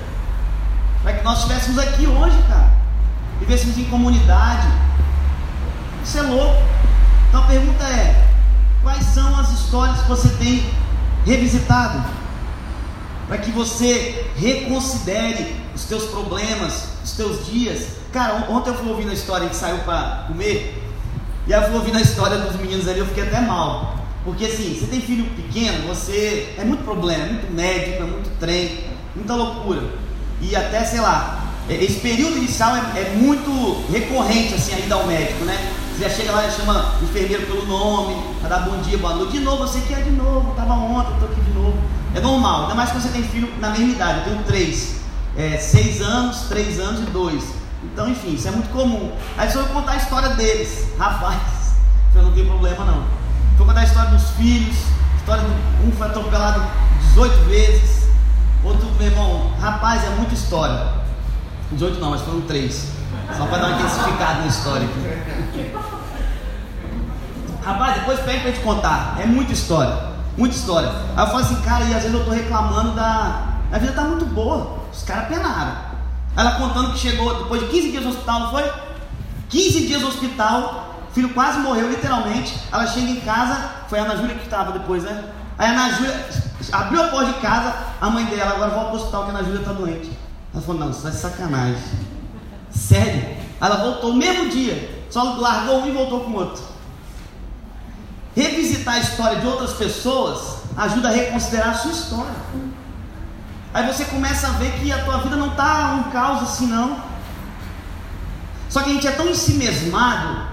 [1.02, 2.70] para que nós estivéssemos aqui hoje, cara.
[3.40, 4.68] Vivêssemos em comunidade.
[6.04, 6.62] Isso é louco.
[7.28, 8.28] Então a pergunta é:
[8.82, 10.70] quais são as histórias que você tem
[11.24, 12.04] revisitado?
[13.26, 17.96] Para que você reconsidere os teus problemas, os teus dias.
[18.12, 20.79] Cara, ontem eu fui ouvindo a história que saiu para comer.
[21.46, 23.96] E aí eu ouvindo a história dos meninos ali, eu fiquei até mal.
[24.24, 26.54] Porque assim, você tem filho pequeno, você.
[26.58, 29.82] É muito problema, é muito médico, é muito trem, muita loucura.
[30.40, 35.44] E até, sei lá, esse período inicial é, é muito recorrente assim ainda ao médico,
[35.44, 35.72] né?
[35.94, 39.14] Você já chega lá e chama o enfermeiro pelo nome, para dar bom dia, boa
[39.14, 39.32] noite.
[39.32, 41.78] De novo, você quer de novo, estava ontem, estou aqui de novo.
[42.14, 44.96] É normal, ainda mais que você tem filho na mesma idade, eu tenho três.
[45.36, 47.44] É, seis anos, três anos e dois.
[47.92, 49.12] Então, enfim, isso é muito comum.
[49.36, 50.88] Aí só vou contar a história deles.
[50.98, 51.74] Rapaz,
[52.14, 53.04] eu não tem problema não.
[53.56, 54.76] Vou contar a história dos filhos,
[55.16, 56.62] história do um foi atropelado
[57.08, 58.08] 18 vezes,
[58.64, 61.00] outro, meu irmão, rapaz, é muita história.
[61.72, 62.92] 18 não, mas foram três.
[63.36, 65.72] Só para dar uma intensificada na história aqui.
[67.62, 69.16] Rapaz, depois pede para te contar.
[69.20, 70.10] É muita história.
[70.36, 70.88] Muita história.
[71.16, 73.58] Aí eu falo assim, cara, e às vezes eu estou reclamando da.
[73.70, 74.78] A vida está muito boa.
[74.92, 75.89] Os caras penaram.
[76.36, 78.72] Ela contando que chegou depois de 15 dias no hospital, não foi?
[79.48, 82.56] 15 dias no hospital, o filho quase morreu, literalmente.
[82.72, 85.24] Ela chega em casa, foi a Ana Júlia que estava depois, né?
[85.58, 86.28] Aí a Ana Júlia
[86.72, 89.34] abriu a porta de casa, a mãe dela, agora volta para o hospital que a
[89.34, 90.10] Ana Júlia está doente.
[90.54, 91.82] Ela falou, não, isso é sacanagem.
[92.70, 93.36] Sério?
[93.60, 96.62] Ela voltou no mesmo dia, só largou um e voltou com o outro.
[98.34, 102.34] Revisitar a história de outras pessoas ajuda a reconsiderar a sua história.
[103.72, 106.98] Aí você começa a ver que a tua vida não está um caos assim não.
[108.68, 110.50] Só que a gente é tão ensimesmado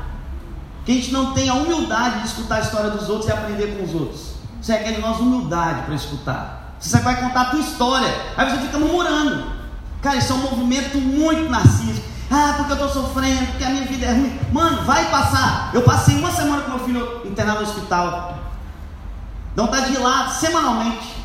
[0.85, 3.77] que a gente não tem a humildade de escutar a história dos outros e aprender
[3.77, 4.37] com os outros.
[4.61, 6.75] Você requer de nós humildade para escutar.
[6.79, 9.51] Você vai contar a tua história, aí você fica murmurando.
[10.01, 12.07] Cara, isso é um movimento muito narcísico.
[12.29, 14.39] Ah, porque eu estou sofrendo, porque a minha vida é ruim.
[14.51, 15.71] Mano, vai passar.
[15.73, 18.37] Eu passei uma semana com meu filho internado no hospital.
[19.55, 21.15] Dá vontade de lá semanalmente,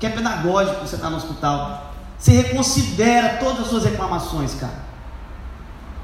[0.00, 1.92] que é pedagógico você está no hospital.
[2.18, 4.90] Você reconsidera todas as suas reclamações, cara.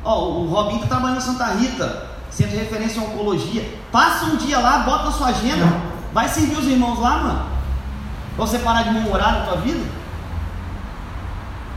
[0.04, 2.06] Ó, o Robinho está trabalhando em Santa Rita
[2.36, 3.78] centro de referência em oncologia.
[3.90, 5.64] Passa um dia lá, bota na sua agenda,
[6.12, 7.46] vai servir os irmãos lá, mano.
[8.36, 9.82] Pra você parar de murmurar na tua vida.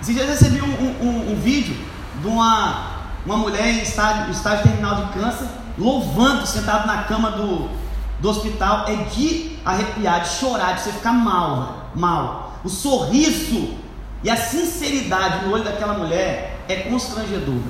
[0.01, 1.75] Esses dias eu recebi um, um, um, vídeo
[2.21, 2.87] de uma,
[3.25, 7.69] uma mulher em estágio, estágio terminal de câncer, louvando, sentado na cama do,
[8.19, 8.85] do hospital.
[8.87, 12.59] É de arrepiar, de chorar, de você ficar mal, mal.
[12.63, 13.75] O sorriso
[14.23, 17.61] e a sinceridade no olho daquela mulher é constrangedor.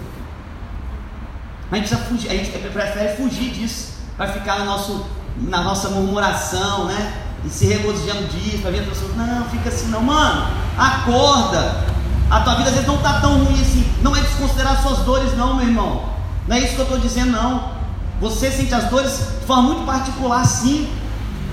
[1.72, 5.06] A gente, fugir, a gente prefere fugir disso, para ficar no nosso,
[5.38, 7.24] na nossa murmuração, né?
[7.46, 11.86] E se regozijando disso, para ver a pessoa, não, fica assim não, mano, acorda.
[12.30, 13.86] A tua vida às vezes não está tão ruim assim.
[14.02, 16.10] Não é desconsiderar suas dores, não, meu irmão.
[16.48, 17.79] Não é isso que eu estou dizendo, não.
[18.20, 20.90] Você sente as dores de forma muito particular, sim.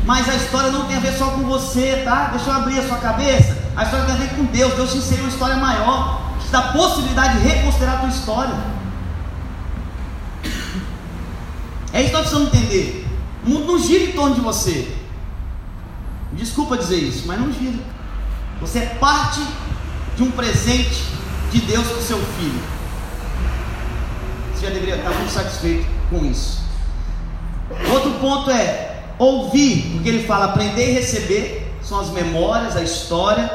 [0.05, 2.29] Mas a história não tem a ver só com você, tá?
[2.29, 3.57] Deixa eu abrir a sua cabeça.
[3.77, 4.75] A história tem a ver com Deus.
[4.75, 8.09] Deus te inseriu uma história maior, que te dá a possibilidade de reconsiderar a tua
[8.09, 8.55] história.
[11.93, 13.07] É isso que nós precisamos entender.
[13.45, 14.95] O mundo não gira em torno de você.
[16.33, 17.79] Desculpa dizer isso, mas não gira.
[18.61, 19.41] Você é parte
[20.17, 21.05] de um presente
[21.51, 22.61] de Deus para o seu filho.
[24.55, 26.61] Você já deveria estar muito satisfeito com isso.
[27.93, 33.51] Outro ponto é ouvir, porque ele fala aprender e receber, são as memórias, a história.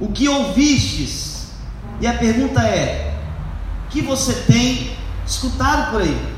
[0.00, 1.52] O que ouvistes?
[2.00, 3.14] E a pergunta é:
[3.86, 6.32] o que você tem escutado por aí?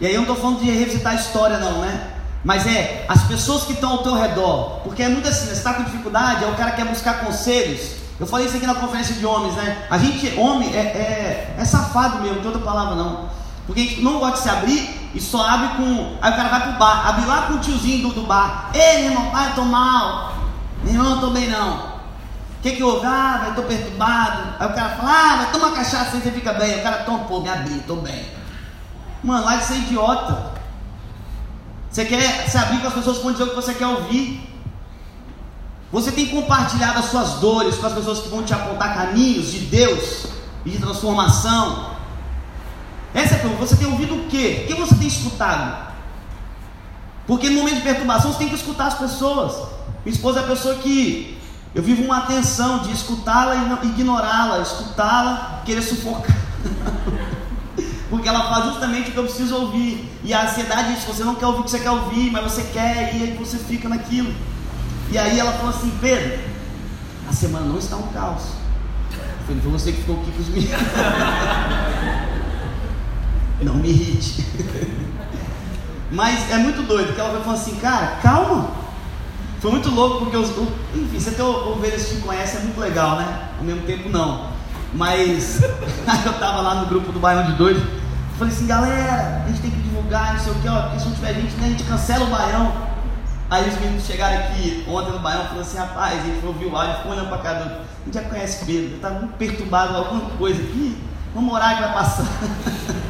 [0.00, 2.10] E aí eu não estou falando de revisitar a história, não, né?
[2.44, 4.80] Mas é as pessoas que estão ao teu redor.
[4.84, 5.52] Porque é muito assim, né?
[5.52, 8.03] você está com dificuldade, é o cara que quer buscar conselhos.
[8.18, 9.86] Eu falei isso aqui na conferência de homens, né?
[9.90, 13.28] A gente, homem, é, é, é safado mesmo, não tem outra palavra não.
[13.66, 16.16] Porque a gente não gosta de se abrir e só abre com.
[16.20, 18.70] Aí o cara vai pro bar, abre lá com o tiozinho do, do bar.
[18.74, 20.34] Ei, meu irmão, pai, eu tô mal.
[20.82, 21.76] Meu irmão, eu tô bem não.
[21.78, 23.04] O que que houve?
[23.06, 24.54] Ah, vai, tô perturbado.
[24.60, 26.78] Aí o cara fala, ah, vai tomar cachaça aí você fica bem.
[26.78, 28.26] O cara toma, pô, me abri, tô bem.
[29.22, 30.52] Mano, lá de ser idiota.
[31.90, 34.53] Você quer se abrir com as pessoas que vão dizer o que você quer ouvir.
[35.94, 39.60] Você tem compartilhado as suas dores com as pessoas que vão te apontar caminhos de
[39.60, 40.26] Deus
[40.64, 41.90] e de transformação.
[43.14, 43.64] Essa é a pergunta.
[43.64, 44.64] Você tem ouvido o quê?
[44.64, 45.94] O que você tem escutado?
[47.28, 49.54] Porque no momento de perturbação você tem que escutar as pessoas.
[50.04, 51.38] Minha esposa é a pessoa que
[51.72, 56.36] eu vivo uma atenção de escutá-la e ignorá-la, escutá-la, querer sufocar.
[58.10, 60.10] porque ela faz justamente o que eu preciso ouvir.
[60.24, 62.64] E a ansiedade diz: você não quer ouvir o que você quer ouvir, mas você
[62.72, 64.34] quer, e aí você fica naquilo.
[65.10, 66.38] E aí ela falou assim: Pedro,
[67.28, 68.42] a semana não está um caos.
[69.12, 70.80] Eu falei: foi você que ficou aqui com os meninos.
[73.62, 74.44] não me irrite.
[76.10, 78.84] mas é muito doido, que ela falou assim: cara, calma.
[79.60, 82.78] Foi muito louco, porque os, o, enfim, você ter ovelhas que te conhece é muito
[82.78, 83.48] legal, né?
[83.58, 84.50] Ao mesmo tempo, não.
[84.92, 85.62] Mas
[86.26, 87.82] eu tava lá no grupo do Baião de Doido.
[88.38, 91.06] Falei assim, galera, a gente tem que divulgar, não sei o que, ó, porque se
[91.06, 92.93] não tiver gente, né, a gente cancela o baião.
[93.54, 96.70] Aí os meninos chegaram aqui ontem no baião e falaram assim, rapaz, a gente ouviu
[96.70, 97.68] o áudio, ficou olhando para cada um.
[97.68, 100.98] A gente já conhece Pedro, tá muito perturbado alguma coisa aqui.
[101.32, 102.26] Vamos orar que vai passar.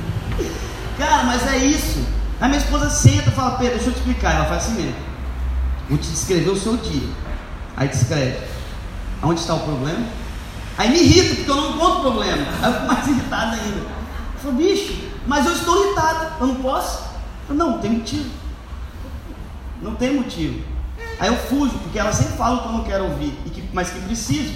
[0.99, 2.07] Cara, mas é isso.
[2.43, 4.35] Aí minha esposa senta e fala, Pedro, deixa eu te explicar.
[4.35, 4.97] Ela faz assim mesmo.
[5.89, 7.09] Vou te descrever o seu dia.
[7.75, 8.47] Aí descreve.
[9.23, 10.07] Aonde está o problema?
[10.77, 12.47] Aí me irrita, porque eu não encontro problema.
[12.61, 13.79] Aí eu fico mais irritado ainda.
[13.79, 14.95] Eu falo, bicho,
[15.27, 17.03] mas eu estou irritado, eu não posso?
[17.49, 18.44] Eu, não, não tem motivo.
[19.83, 20.63] Não tem motivo.
[21.19, 23.63] Aí eu fujo, porque ela sempre fala o que eu não quero ouvir, e que,
[23.73, 24.53] mas que preciso.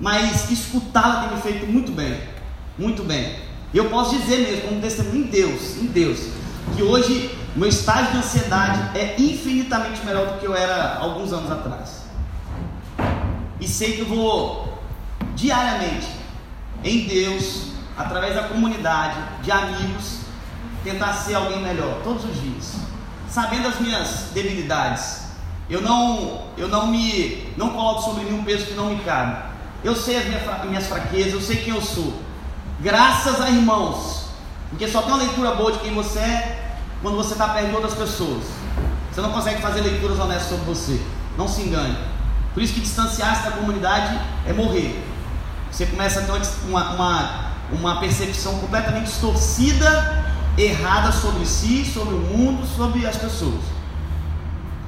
[0.00, 2.20] Mas escutá-la tem me feito muito bem.
[2.78, 3.36] Muito bem.
[3.72, 6.28] E eu posso dizer mesmo, como testemunho em Deus, em Deus,
[6.74, 11.50] que hoje meu estágio de ansiedade é infinitamente melhor do que eu era alguns anos
[11.50, 12.02] atrás.
[13.58, 14.78] E sei que eu vou
[15.34, 16.06] diariamente
[16.84, 20.18] em Deus através da comunidade, de amigos,
[20.84, 22.74] tentar ser alguém melhor todos os dias,
[23.36, 25.26] sabendo as minhas debilidades.
[25.68, 29.36] Eu não, eu não me, não coloco sobre mim um peso que não me cabe.
[29.84, 30.24] Eu sei as
[30.64, 32.14] minhas, fraquezas, eu sei quem eu sou.
[32.80, 34.30] Graças a irmãos,
[34.70, 37.74] porque só tem uma leitura boa de quem você é quando você está perto de
[37.74, 38.42] outras pessoas.
[39.12, 40.98] Você não consegue fazer leituras honestas sobre você.
[41.36, 41.98] Não se engane.
[42.54, 44.98] Por isso que distanciar-se da comunidade é morrer.
[45.70, 46.32] Você começa a ter
[46.66, 50.25] uma, uma, uma percepção completamente distorcida,
[50.56, 53.60] errada sobre si, sobre o mundo, sobre as pessoas.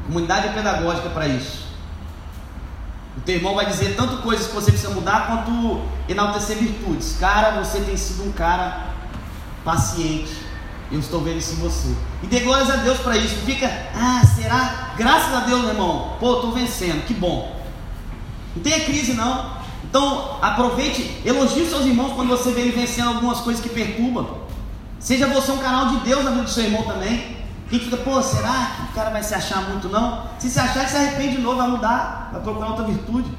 [0.07, 1.69] Comunidade é pedagógica para isso.
[3.17, 7.17] O teu irmão vai dizer tanto coisas que você precisa mudar quanto enaltecer virtudes.
[7.19, 8.87] Cara, você tem sido um cara
[9.65, 10.33] paciente.
[10.91, 11.95] Eu estou vendo isso em você.
[12.23, 13.37] E dê glórias a Deus para isso.
[13.37, 14.95] Não fica, ah, será?
[14.97, 16.17] Graças a Deus, meu irmão.
[16.19, 17.61] Pô, estou vencendo, que bom.
[18.57, 19.59] Não tenha crise, não.
[19.85, 24.48] Então, aproveite, elogie os seus irmãos quando você vê ele vencendo algumas coisas que perturbam.
[25.01, 27.37] Seja você um canal de Deus na vida do seu irmão também.
[27.71, 29.89] Quem fica, pô, será que o cara vai se achar muito?
[29.89, 30.25] Não.
[30.39, 33.31] Se se achar, se arrepende de novo, vai mudar, vai procurar outra virtude.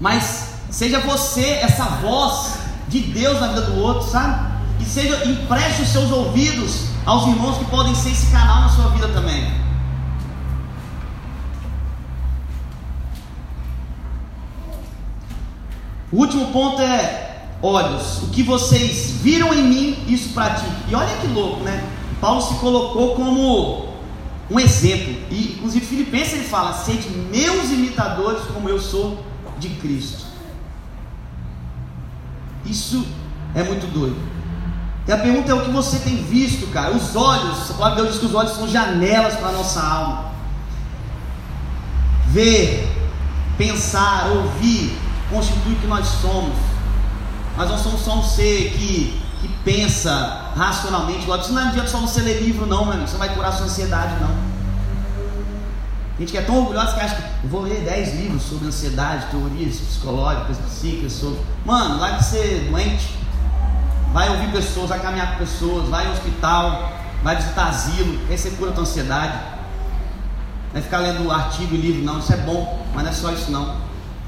[0.00, 4.52] Mas seja você essa voz de Deus na vida do outro, sabe?
[4.80, 8.88] E seja, empreste os seus ouvidos aos irmãos que podem ser esse canal na sua
[8.90, 9.62] vida também.
[16.12, 17.31] O último ponto é
[17.62, 18.22] olhos.
[18.22, 20.70] O que vocês viram em mim, isso pratique.
[20.88, 21.88] E olha que louco, né?
[22.20, 23.92] Paulo se colocou como
[24.50, 25.14] um exemplo.
[25.30, 29.24] E inclusive Filipenses ele fala: sede meus imitadores, como eu sou
[29.58, 30.26] de Cristo.
[32.66, 33.06] Isso
[33.54, 34.16] é muito doido.
[35.06, 36.94] E a pergunta é o que você tem visto, cara.
[36.94, 39.82] Os olhos, a palavra de Deus diz que os olhos são janelas para a nossa
[39.82, 40.32] alma.
[42.28, 42.88] Ver,
[43.58, 44.96] pensar, ouvir,
[45.28, 46.71] constitui o que nós somos.
[47.56, 51.28] Nós não somos só um ser que que pensa racionalmente.
[51.28, 53.08] Isso não adianta só você ler livro, não, meu amigo.
[53.08, 54.30] Você não vai curar a sua ansiedade, não.
[56.16, 58.68] A gente que é tão orgulhoso que acha que eu vou ler 10 livros sobre
[58.68, 61.40] ansiedade, teorias psicológicas, psíquicas, sobre.
[61.64, 63.18] Mano, de ser doente,
[64.12, 66.92] vai ouvir pessoas, vai caminhar com pessoas, vai ao hospital,
[67.24, 69.36] vai visitar asilo, aí você cura a tua ansiedade.
[70.72, 73.32] Não é ficar lendo artigo e livro, não, isso é bom, mas não é só
[73.32, 73.76] isso não.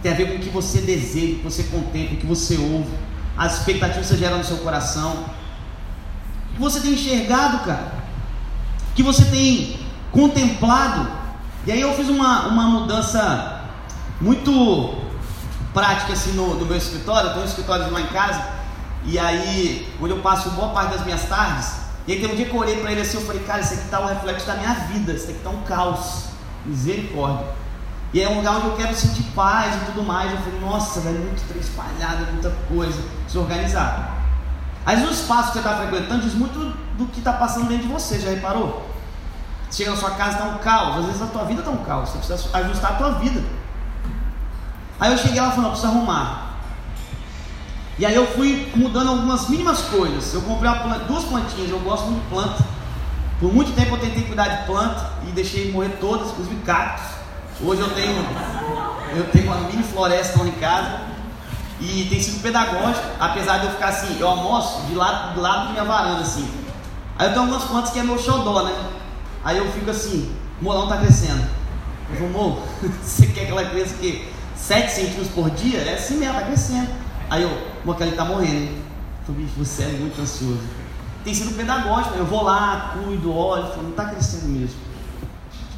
[0.02, 2.56] Tem a ver com o que você deseja, o que você contempla, o que você
[2.56, 2.90] ouve
[3.36, 5.24] as expectativas que você gera no seu coração,
[6.54, 7.92] que você tem enxergado, cara,
[8.94, 9.78] que você tem
[10.12, 11.08] contemplado.
[11.66, 13.62] E aí eu fiz uma, uma mudança
[14.20, 15.02] muito
[15.72, 18.46] prática assim no, no meu escritório, eu tenho um escritório lá em casa,
[19.04, 21.72] e aí, onde eu passo boa parte das minhas tardes,
[22.06, 23.74] e aí tem um dia que eu olhei para ele assim, eu falei, cara, isso
[23.74, 26.26] aqui está um reflexo da minha vida, isso aqui está um caos,
[26.64, 27.46] misericórdia.
[28.14, 30.30] E é um lugar onde eu quero sentir paz e tudo mais.
[30.30, 33.02] Eu falei, nossa, velho, muito espalhado, muita coisa.
[34.86, 36.58] Às vezes o espaço que você está frequentando diz muito
[36.96, 38.94] do que está passando dentro de você, já reparou?
[39.68, 42.10] chega na sua casa está um caos, às vezes a tua vida está um caos,
[42.10, 43.42] você precisa ajustar a tua vida.
[45.00, 46.54] Aí eu cheguei lá e falei, não, preciso arrumar.
[47.98, 50.32] E aí eu fui mudando algumas mínimas coisas.
[50.32, 52.64] Eu comprei planta, duas plantinhas, eu gosto muito de planta.
[53.40, 57.23] Por muito tempo eu tentei cuidar de planta e deixei morrer todas, inclusive cactos.
[57.66, 58.14] Hoje eu tenho,
[59.16, 61.00] eu tenho uma mini floresta lá em casa
[61.80, 65.66] e tem sido pedagógico, apesar de eu ficar assim, eu almoço de lado, do lado
[65.66, 66.46] da minha varanda assim.
[67.18, 68.90] Aí eu tenho algumas plantas que é meu xodó, né?
[69.42, 71.42] Aí eu fico assim, o molão tá crescendo.
[72.20, 72.58] Eu amor,
[73.02, 75.78] você quer que ela cresça que 7 centímetros por dia?
[75.78, 76.90] É assim mesmo, tá crescendo.
[77.30, 78.82] Aí eu, que ele tá morrendo, hein?
[79.26, 80.60] Eu bicho, você é muito ansioso.
[81.24, 84.76] Tem sido pedagógico, eu vou lá, cuido, olho, falo, não tá crescendo mesmo.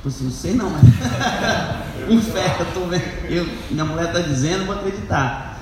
[0.07, 0.83] Tipo assim, não sei não, mas.
[2.09, 3.03] um fé, eu tô vendo.
[3.29, 5.59] Eu, minha mulher está dizendo, vou acreditar.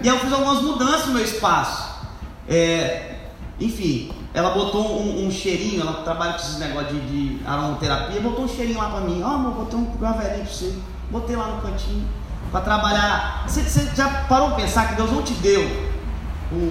[0.00, 2.06] E aí eu fiz algumas mudanças no meu espaço.
[2.48, 3.16] É,
[3.58, 8.44] enfim, ela botou um, um, cheirinho, ela trabalha com esses negócios de, de aromaterapia, botou
[8.44, 9.20] um cheirinho lá para mim.
[9.22, 10.74] Ó, oh, amor, botei um gavelinho para você.
[11.10, 12.06] Botei lá no cantinho
[12.52, 13.44] para trabalhar.
[13.48, 15.64] Você, você já parou para pensar que Deus não te deu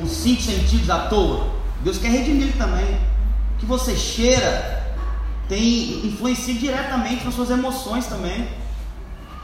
[0.02, 1.48] os cinco sentidos à toa?
[1.84, 2.98] Deus quer redimir também.
[3.60, 4.87] Que você cheira,
[5.48, 8.48] tem influencia diretamente nas suas emoções também.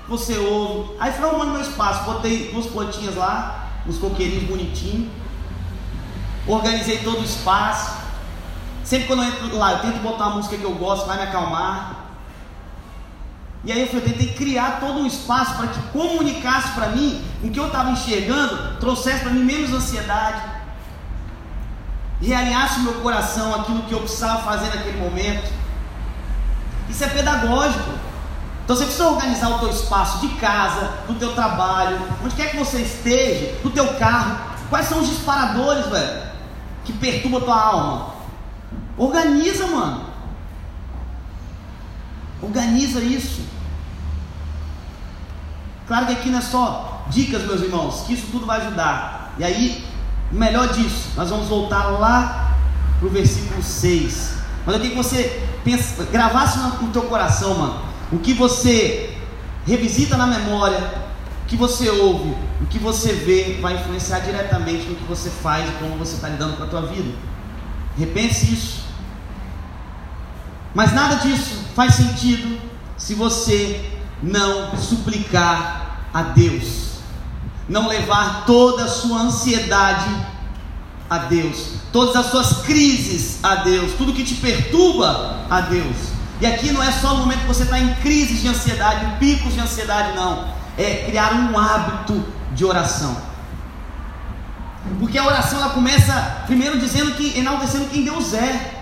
[0.07, 0.95] Você ouve.
[0.99, 5.09] Aí foi arrumando meu espaço, botei duas plantinhas lá, uns coqueirinhos bonitinhos.
[6.45, 8.03] Organizei todo o espaço.
[8.83, 11.23] Sempre quando eu entro lá, eu tento botar uma música que eu gosto, vai me
[11.23, 12.03] acalmar.
[13.63, 17.49] E aí eu falei, tentei criar todo um espaço para que comunicasse para mim o
[17.49, 20.41] que eu estava enxergando, trouxesse para mim menos ansiedade,
[22.21, 25.62] realinhasse o meu coração aquilo que eu precisava fazer naquele momento.
[26.89, 27.91] Isso é pedagógico.
[28.63, 32.57] Então você precisa organizar o teu espaço de casa, do teu trabalho, onde quer que
[32.57, 34.37] você esteja, do teu carro.
[34.69, 36.23] Quais são os disparadores, velho,
[36.85, 38.13] que perturbam a tua alma?
[38.97, 40.05] Organiza, mano.
[42.41, 43.41] Organiza isso.
[45.87, 49.33] Claro que aqui não é só dicas, meus irmãos, que isso tudo vai ajudar.
[49.37, 49.85] E aí,
[50.31, 52.55] melhor disso, nós vamos voltar lá
[52.99, 54.33] para o versículo versículo 6.
[54.65, 57.81] Mas eu queria que você pensa, gravasse no, teu coração, mano.
[58.11, 59.17] O que você
[59.65, 60.79] revisita na memória,
[61.43, 65.67] o que você ouve, o que você vê, vai influenciar diretamente no que você faz
[65.67, 67.11] e como você está lidando com a tua vida.
[67.97, 68.83] Repense isso.
[70.73, 72.59] Mas nada disso faz sentido
[72.97, 73.91] se você
[74.21, 76.99] não suplicar a Deus,
[77.67, 80.32] não levar toda a sua ansiedade
[81.13, 85.95] a Deus, todas as suas crises a Deus, tudo que te perturba a Deus.
[86.41, 89.17] E aqui não é só o momento que você está em crises de ansiedade, em
[89.17, 90.47] picos de ansiedade, não.
[90.75, 93.15] É criar um hábito de oração.
[94.99, 98.81] Porque a oração ela começa primeiro dizendo que enaltecendo quem Deus é.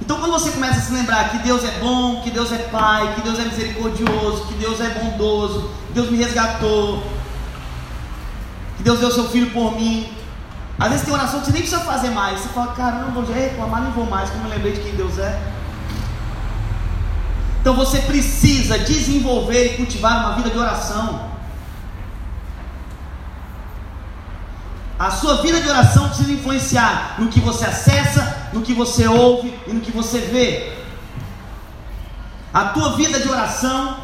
[0.00, 3.14] Então, quando você começa a se lembrar que Deus é bom, que Deus é Pai,
[3.14, 7.00] que Deus é misericordioso, que Deus é bondoso, que Deus me resgatou,
[8.76, 10.21] que Deus deu seu filho por mim.
[10.82, 12.40] Às vezes tem oração que você nem precisa fazer mais.
[12.40, 15.40] Você fala, caramba, já reclamar, nem vou mais, como eu lembrei de quem Deus é.
[17.60, 21.30] Então você precisa desenvolver e cultivar uma vida de oração.
[24.98, 29.56] A sua vida de oração precisa influenciar no que você acessa, no que você ouve
[29.68, 30.72] e no que você vê.
[32.52, 33.98] A tua vida de oração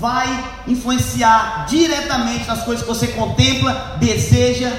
[0.00, 0.26] vai
[0.66, 4.72] influenciar diretamente nas coisas que você contempla, deseja,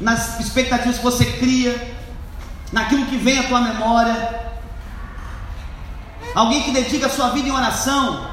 [0.00, 1.96] nas expectativas que você cria,
[2.72, 4.44] naquilo que vem à tua memória.
[6.34, 8.28] Alguém que dedica a sua vida em oração,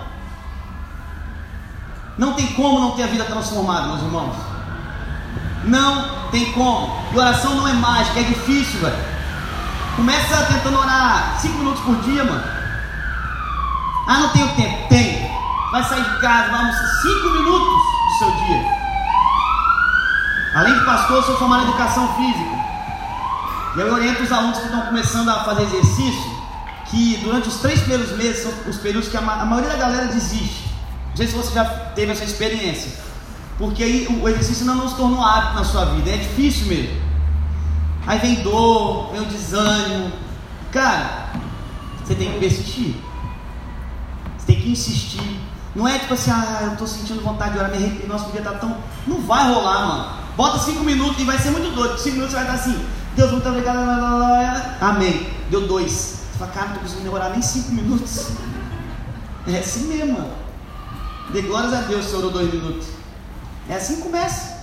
[2.17, 4.35] não tem como não ter a vida transformada, meus irmãos.
[5.63, 6.91] Não tem como.
[7.13, 9.11] E oração não é mágica, é difícil, velho.
[9.95, 12.43] Começa tentando orar 5 minutos por dia, mano.
[14.07, 14.87] Ah, não tenho tempo.
[14.89, 15.29] Tem.
[15.71, 18.80] Vai sair de casa, vai almoçar 5 minutos do seu dia.
[20.53, 22.61] Além de pastor, sou formado em educação física.
[23.75, 26.41] E eu oriento os alunos que estão começando a fazer exercício
[26.91, 30.07] que durante os três primeiros meses são os períodos que a, a maioria da galera
[30.07, 30.69] desiste.
[31.09, 32.91] Não sei se você já teve essa experiência.
[33.57, 37.01] Porque aí o exercício não se tornou hábito na sua vida, é difícil mesmo.
[38.05, 40.11] Aí vem dor, vem o desânimo.
[40.71, 41.29] Cara,
[42.03, 42.95] você tem que persistir.
[44.37, 45.39] Você tem que insistir.
[45.73, 48.41] Não é tipo assim, ah, eu estou sentindo vontade de orar, me arrepio, nosso dia
[48.41, 48.77] está tão.
[49.07, 50.20] Não vai rolar, mano.
[50.35, 51.97] Bota cinco minutos e vai ser muito doido.
[51.97, 54.81] Cinco minutos você vai estar assim, Deus muito obrigado.
[54.81, 55.29] Amém.
[55.49, 55.91] Deu dois.
[55.91, 58.31] Você fala, cara, não estou conseguindo orar nem cinco minutos.
[59.47, 60.31] É assim mesmo.
[61.31, 62.87] Dê glórias a Deus, Senhor, dois minutos.
[63.69, 64.61] É assim que começa.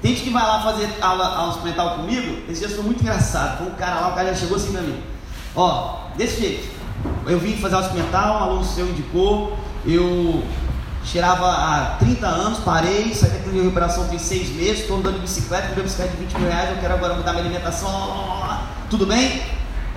[0.00, 3.58] Tem gente que vai lá fazer aula, aula experimental comigo, esse dia foi muito engraçado.
[3.58, 5.02] Foi um cara lá, o cara já chegou assim pra mim.
[5.56, 6.74] Ó, desse jeito.
[7.26, 10.44] Eu vim fazer aula experimental, um aluno seu indicou, eu
[11.04, 15.68] cheirava há 30 anos, parei, saí da recuperação tem 6 meses, estou andando de bicicleta,
[15.68, 18.58] comprei bicicleta de 20 mil reais, eu quero agora mudar minha alimentação.
[18.90, 19.42] Tudo bem?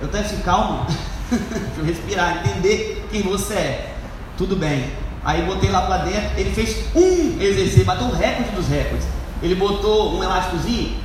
[0.00, 0.86] Eu tenho assim, calma.
[1.30, 3.94] Deixa eu respirar, entender quem você é.
[4.36, 4.92] Tudo bem.
[5.24, 9.06] Aí botei lá para dentro, ele fez um exercício, bateu o recorde dos recordes.
[9.42, 10.96] Ele botou um elásticozinho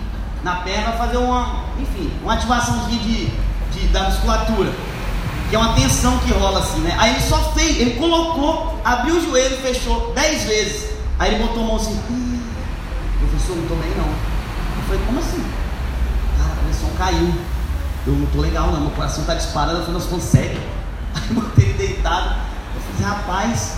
[0.44, 3.26] na perna fazer uma, enfim, uma ativaçãozinha de,
[3.72, 4.72] de, da musculatura.
[5.54, 6.96] Que é uma tensão que rola assim, né?
[6.98, 10.90] Aí ele só fez, ele colocou, abriu o joelho fechou dez vezes.
[11.20, 11.96] Aí ele botou a mão assim,
[13.20, 14.08] professor, não tô bem não.
[14.08, 15.46] Eu falei, como assim?
[16.40, 17.36] Cara, a pressão caiu.
[18.08, 20.58] Eu não tô legal não, meu coração tá disparando, eu falei, nós consegue.
[21.14, 22.36] Aí eu botei ele deitado.
[22.76, 23.78] Eu falei, rapaz,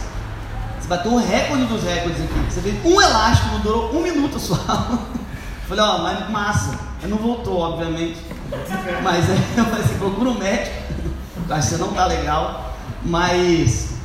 [0.80, 2.54] você bateu um recorde dos recordes aqui.
[2.54, 4.56] Você fez um elástico, não durou um minuto só.
[5.68, 6.80] Falei, ó, mas massa.
[7.04, 8.22] Ele não voltou, obviamente.
[9.04, 10.85] Mas eu falei assim, procura um médico.
[11.48, 12.74] Que você não tá legal.
[13.04, 13.96] Mas.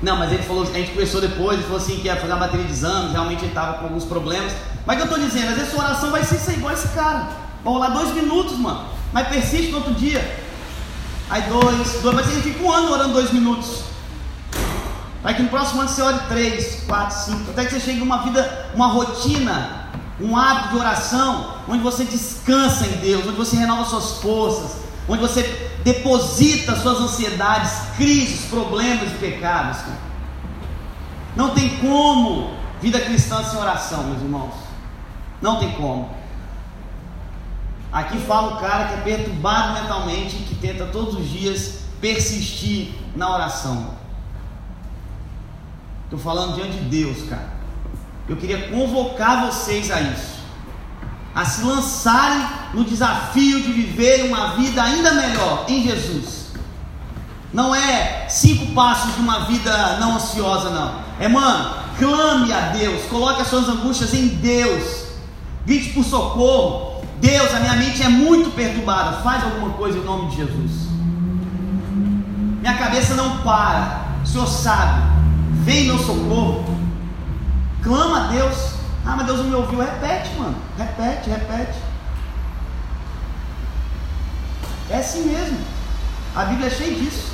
[0.00, 2.38] Não, mas ele falou, a gente conversou depois, ele falou assim que ia fazer uma
[2.38, 4.52] bateria de exames, realmente ele estava com alguns problemas.
[4.86, 7.28] Mas que eu estou dizendo, às vezes sua oração vai ser igual esse cara.
[7.64, 8.86] Vai rolar dois minutos, mano.
[9.12, 10.46] Mas persiste no outro dia.
[11.28, 13.82] Aí dois, dois, mas você fica um ano orando dois minutos.
[15.20, 18.04] Para que no próximo ano você ore três, quatro, cinco, até que você chegue a
[18.04, 23.56] uma vida, uma rotina, um hábito de oração, onde você descansa em Deus, onde você
[23.56, 24.76] renova suas forças,
[25.08, 29.78] onde você deposita suas ansiedades, crises, problemas e pecados.
[31.36, 34.54] Não tem como vida cristã sem oração, meus irmãos.
[35.40, 36.10] Não tem como.
[37.92, 43.32] Aqui fala um cara que é perturbado mentalmente, que tenta todos os dias persistir na
[43.32, 43.94] oração.
[46.04, 47.58] Estou falando diante de Deus, cara.
[48.28, 50.37] Eu queria convocar vocês a isso.
[51.34, 56.48] A se lançarem no desafio de viver uma vida ainda melhor em Jesus.
[57.52, 60.94] Não é cinco passos de uma vida não ansiosa, não.
[61.18, 65.06] É, mano, clame a Deus, coloque as suas angústias em Deus.
[65.64, 67.02] Grite por socorro.
[67.20, 69.18] Deus, a minha mente é muito perturbada.
[69.22, 70.88] Faz alguma coisa em nome de Jesus.
[72.60, 74.06] Minha cabeça não para.
[74.22, 75.02] O Senhor sabe.
[75.64, 76.64] Vem meu socorro.
[77.82, 78.77] Clama a Deus.
[79.08, 79.78] Ah, mas Deus não me ouviu.
[79.78, 80.54] Repete, mano.
[80.76, 81.78] Repete, repete.
[84.90, 85.58] É assim mesmo.
[86.36, 87.32] A Bíblia é cheia disso.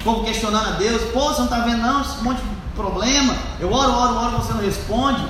[0.00, 1.12] O povo questionando a Deus.
[1.12, 2.00] Pô, você não está vendo não?
[2.00, 3.32] Esse monte de problema.
[3.60, 5.24] Eu oro, oro, oro, você não responde.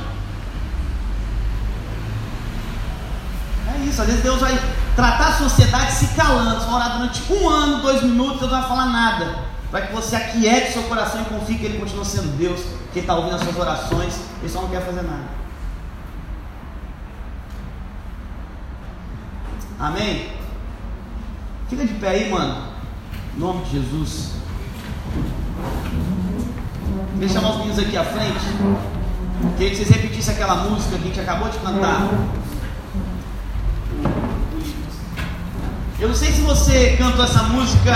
[3.74, 4.00] É isso.
[4.00, 4.58] Às vezes Deus vai
[4.96, 6.58] tratar a sociedade se calando.
[6.58, 9.36] Você vai orar durante um ano, dois minutos, Deus não vai falar nada.
[9.70, 12.60] Para que você aquiete seu coração e confie que Ele continua sendo Deus,
[12.93, 15.43] que está ouvindo as suas orações, Ele só não quer fazer nada.
[19.78, 20.30] Amém?
[21.68, 22.68] Fica de pé aí, mano.
[23.34, 24.32] Em nome de Jesus.
[27.14, 28.40] Deixa chamar os meninos aqui à frente.
[29.57, 32.09] Queria que vocês repetissem aquela música que a gente acabou de cantar.
[35.99, 37.93] Eu não sei se você cantou essa música